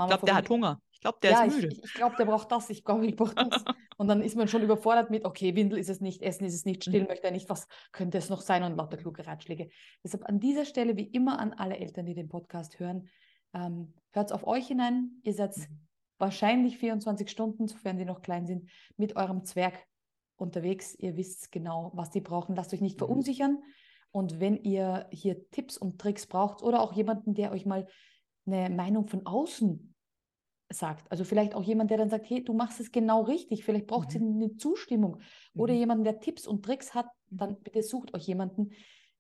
ich 0.06 0.08
glaube, 0.08 0.26
der 0.26 0.36
hat 0.36 0.50
Hunger. 0.50 0.82
Ich 0.92 1.02
glaube, 1.02 1.18
der 1.22 1.32
ja, 1.32 1.44
ist 1.44 1.56
müde. 1.56 1.68
Ich, 1.68 1.84
ich 1.84 1.94
glaube, 1.94 2.16
der 2.18 2.26
braucht 2.26 2.52
das. 2.52 2.70
Ich 2.70 2.84
glaube, 2.84 3.06
ich 3.06 3.16
brauche 3.16 3.36
das. 3.36 3.64
und 3.98 4.08
dann 4.08 4.22
ist 4.22 4.36
man 4.36 4.48
schon 4.48 4.62
überfordert 4.62 5.10
mit, 5.10 5.26
okay, 5.26 5.56
Windel 5.56 5.80
ist 5.80 5.90
es 5.90 6.02
nicht, 6.02 6.22
Essen 6.22 6.46
ist 6.46 6.54
es 6.54 6.66
nicht, 6.66 6.84
still 6.84 7.02
mhm. 7.02 7.08
möchte 7.08 7.28
er 7.28 7.32
nicht, 7.32 7.50
was 7.50 7.68
könnte 7.92 8.18
es 8.18 8.30
noch 8.30 8.42
sein 8.42 8.64
und 8.64 8.76
lauter 8.76 8.98
kluge 8.98 9.26
Ratschläge. 9.26 9.70
Deshalb 10.04 10.28
an 10.28 10.40
dieser 10.40 10.66
Stelle, 10.66 10.96
wie 10.98 11.08
immer 11.08 11.40
an 11.40 11.54
alle 11.54 11.78
Eltern, 11.78 12.06
die 12.06 12.16
den 12.16 12.30
Podcast 12.30 12.80
hören, 12.80 13.08
ähm, 13.54 13.94
hört 14.12 14.32
auf 14.32 14.46
euch 14.46 14.68
hinein. 14.68 15.22
Ihr 15.24 15.34
seid 15.34 15.58
mhm. 15.58 15.88
wahrscheinlich 16.18 16.78
24 16.78 17.30
Stunden, 17.30 17.68
sofern 17.68 17.98
die 17.98 18.06
noch 18.06 18.22
klein 18.22 18.46
sind, 18.46 18.70
mit 18.98 19.16
eurem 19.16 19.44
Zwerg 19.44 19.86
unterwegs. 20.40 20.96
Ihr 20.96 21.18
wisst 21.18 21.52
genau, 21.52 21.92
was 21.94 22.10
die 22.10 22.22
brauchen. 22.22 22.56
Lasst 22.56 22.74
euch 22.74 22.82
nicht 22.82 22.96
mhm. 22.96 23.06
verunsichern. 23.06 23.60
Und 24.12 24.40
wenn 24.40 24.58
ihr 24.64 25.08
hier 25.12 25.50
Tipps 25.52 25.78
und 25.78 26.00
Tricks 26.00 26.26
braucht 26.26 26.64
oder 26.64 26.82
auch 26.82 26.94
jemanden, 26.94 27.34
der 27.34 27.52
euch 27.52 27.66
mal 27.66 27.88
eine 28.46 28.70
Meinung 28.70 29.08
von 29.08 29.26
außen 29.26 29.94
sagt, 30.72 31.12
also 31.12 31.24
vielleicht 31.24 31.56
auch 31.56 31.64
jemand, 31.64 31.92
der 31.92 31.98
dann 31.98 32.10
sagt, 32.10 32.30
hey, 32.30 32.44
du 32.44 32.54
machst 32.54 32.80
es 32.80 32.92
genau 32.92 33.22
richtig, 33.22 33.64
vielleicht 33.64 33.88
braucht 33.88 34.10
mhm. 34.10 34.12
sie 34.12 34.46
eine 34.46 34.56
Zustimmung 34.58 35.22
oder 35.54 35.74
mhm. 35.74 35.80
jemanden, 35.80 36.04
der 36.04 36.20
Tipps 36.20 36.48
und 36.48 36.64
Tricks 36.64 36.94
hat, 36.94 37.08
mhm. 37.30 37.38
dann 37.38 37.62
bitte 37.62 37.84
sucht 37.84 38.14
euch 38.14 38.28
jemanden. 38.28 38.72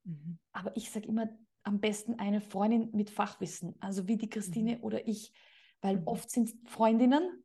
Mhm. 0.03 0.39
Aber 0.51 0.75
ich 0.75 0.91
sage 0.91 1.07
immer, 1.07 1.29
am 1.63 1.79
besten 1.79 2.15
eine 2.15 2.41
Freundin 2.41 2.89
mit 2.93 3.09
Fachwissen, 3.09 3.75
also 3.79 4.07
wie 4.07 4.17
die 4.17 4.29
Christine 4.29 4.77
mhm. 4.77 4.83
oder 4.83 5.07
ich, 5.07 5.33
weil 5.81 6.01
oft 6.05 6.29
sind 6.29 6.51
Freundinnen, 6.65 7.43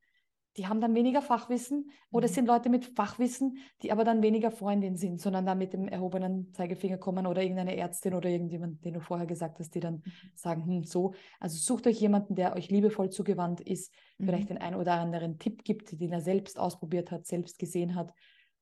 die 0.56 0.68
haben 0.68 0.80
dann 0.80 0.94
weniger 0.94 1.20
Fachwissen 1.20 1.90
oder 2.10 2.26
es 2.26 2.32
mhm. 2.32 2.34
sind 2.34 2.46
Leute 2.46 2.68
mit 2.68 2.84
Fachwissen, 2.84 3.58
die 3.82 3.90
aber 3.90 4.04
dann 4.04 4.22
weniger 4.22 4.50
Freundin 4.50 4.96
sind, 4.96 5.20
sondern 5.20 5.46
dann 5.46 5.58
mit 5.58 5.72
dem 5.72 5.88
erhobenen 5.88 6.52
Zeigefinger 6.52 6.98
kommen 6.98 7.26
oder 7.26 7.42
irgendeine 7.42 7.76
Ärztin 7.76 8.14
oder 8.14 8.28
irgendjemand, 8.28 8.84
den 8.84 8.94
du 8.94 9.00
vorher 9.00 9.26
gesagt 9.26 9.58
hast, 9.58 9.74
die 9.74 9.80
dann 9.80 9.94
mhm. 9.94 10.12
sagen, 10.34 10.66
hm, 10.66 10.84
so. 10.84 11.14
Also 11.40 11.58
sucht 11.58 11.86
euch 11.86 12.00
jemanden, 12.00 12.34
der 12.36 12.54
euch 12.54 12.70
liebevoll 12.70 13.10
zugewandt 13.10 13.60
ist, 13.60 13.92
mhm. 14.18 14.26
vielleicht 14.26 14.50
den 14.50 14.58
einen 14.58 14.76
oder 14.76 14.94
anderen 14.94 15.38
Tipp 15.38 15.64
gibt, 15.64 16.00
den 16.00 16.12
er 16.12 16.20
selbst 16.20 16.58
ausprobiert 16.58 17.10
hat, 17.10 17.26
selbst 17.26 17.58
gesehen 17.58 17.94
hat. 17.94 18.12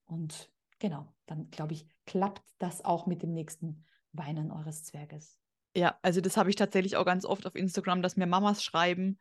Und 0.06 0.50
genau, 0.78 1.12
dann 1.26 1.50
glaube 1.50 1.74
ich, 1.74 1.86
klappt 2.06 2.42
das 2.58 2.84
auch 2.84 3.06
mit 3.06 3.22
dem 3.22 3.32
nächsten 3.32 3.84
Weinen 4.12 4.50
eures 4.50 4.84
Zwerges. 4.84 5.38
Ja, 5.74 5.98
also 6.02 6.20
das 6.20 6.36
habe 6.36 6.50
ich 6.50 6.56
tatsächlich 6.56 6.96
auch 6.96 7.06
ganz 7.06 7.24
oft 7.24 7.46
auf 7.46 7.54
Instagram, 7.54 8.02
dass 8.02 8.16
mir 8.16 8.26
Mamas 8.26 8.62
schreiben, 8.62 9.18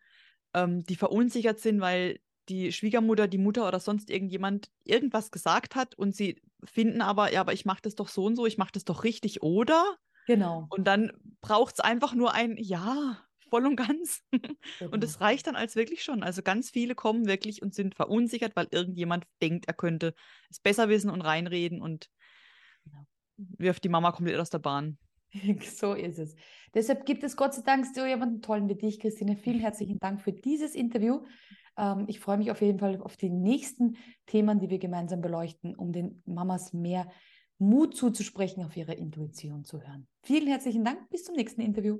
ähm, 0.53 0.83
die 0.83 0.95
verunsichert 0.95 1.59
sind, 1.59 1.79
weil 1.79 2.19
die 2.49 2.71
Schwiegermutter, 2.71 3.27
die 3.27 3.37
Mutter 3.37 3.67
oder 3.67 3.79
sonst 3.79 4.09
irgendjemand 4.09 4.69
irgendwas 4.83 5.31
gesagt 5.31 5.75
hat 5.75 5.95
und 5.95 6.15
sie 6.15 6.41
finden 6.63 7.01
aber, 7.01 7.31
ja, 7.31 7.41
aber 7.41 7.53
ich 7.53 7.65
mache 7.65 7.81
das 7.81 7.95
doch 7.95 8.07
so 8.07 8.25
und 8.25 8.35
so, 8.35 8.45
ich 8.45 8.57
mache 8.57 8.71
das 8.73 8.85
doch 8.85 9.03
richtig, 9.03 9.41
oder? 9.41 9.97
Genau. 10.27 10.67
Und 10.69 10.85
dann 10.85 11.11
braucht 11.41 11.75
es 11.75 11.79
einfach 11.79 12.13
nur 12.13 12.33
ein 12.33 12.55
Ja, 12.57 13.23
voll 13.49 13.65
und 13.65 13.75
ganz. 13.75 14.23
Genau. 14.79 14.93
Und 14.93 15.03
es 15.03 15.21
reicht 15.21 15.47
dann 15.47 15.55
als 15.55 15.75
wirklich 15.75 16.03
schon. 16.03 16.23
Also 16.23 16.41
ganz 16.41 16.71
viele 16.71 16.95
kommen 16.95 17.27
wirklich 17.27 17.61
und 17.61 17.75
sind 17.75 17.95
verunsichert, 17.95 18.55
weil 18.55 18.67
irgendjemand 18.71 19.25
denkt, 19.41 19.67
er 19.67 19.73
könnte 19.73 20.13
es 20.49 20.59
besser 20.59 20.89
wissen 20.89 21.09
und 21.09 21.21
reinreden 21.21 21.81
und 21.81 22.09
genau. 22.85 23.05
wirft 23.37 23.83
die 23.83 23.89
Mama 23.89 24.11
komplett 24.11 24.39
aus 24.39 24.49
der 24.49 24.59
Bahn. 24.59 24.97
So 25.77 25.93
ist 25.93 26.19
es. 26.19 26.35
Deshalb 26.73 27.05
gibt 27.05 27.23
es 27.23 27.37
Gott 27.37 27.53
sei 27.53 27.61
Dank 27.61 27.85
so 27.85 28.05
jemanden 28.05 28.41
tollen 28.41 28.67
wie 28.67 28.75
dich, 28.75 28.99
Christine. 28.99 29.37
Vielen 29.37 29.59
herzlichen 29.59 29.97
Dank 29.99 30.21
für 30.21 30.33
dieses 30.33 30.75
Interview. 30.75 31.21
Ähm, 31.77 32.05
ich 32.07 32.19
freue 32.19 32.37
mich 32.37 32.51
auf 32.51 32.61
jeden 32.61 32.79
Fall 32.79 33.01
auf 33.01 33.17
die 33.17 33.29
nächsten 33.29 33.97
Themen, 34.25 34.59
die 34.59 34.69
wir 34.69 34.79
gemeinsam 34.79 35.21
beleuchten, 35.21 35.75
um 35.75 35.91
den 35.91 36.21
Mamas 36.25 36.73
mehr 36.73 37.09
Mut 37.57 37.95
zuzusprechen, 37.95 38.63
auf 38.63 38.75
ihre 38.75 38.93
Intuition 38.93 39.63
zu 39.63 39.81
hören. 39.81 40.07
Vielen 40.23 40.47
herzlichen 40.47 40.83
Dank. 40.83 41.09
Bis 41.09 41.25
zum 41.25 41.35
nächsten 41.35 41.61
Interview. 41.61 41.99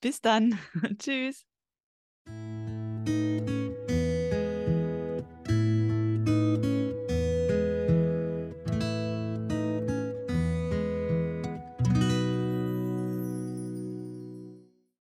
Bis 0.00 0.20
dann. 0.20 0.58
Tschüss. 0.98 1.46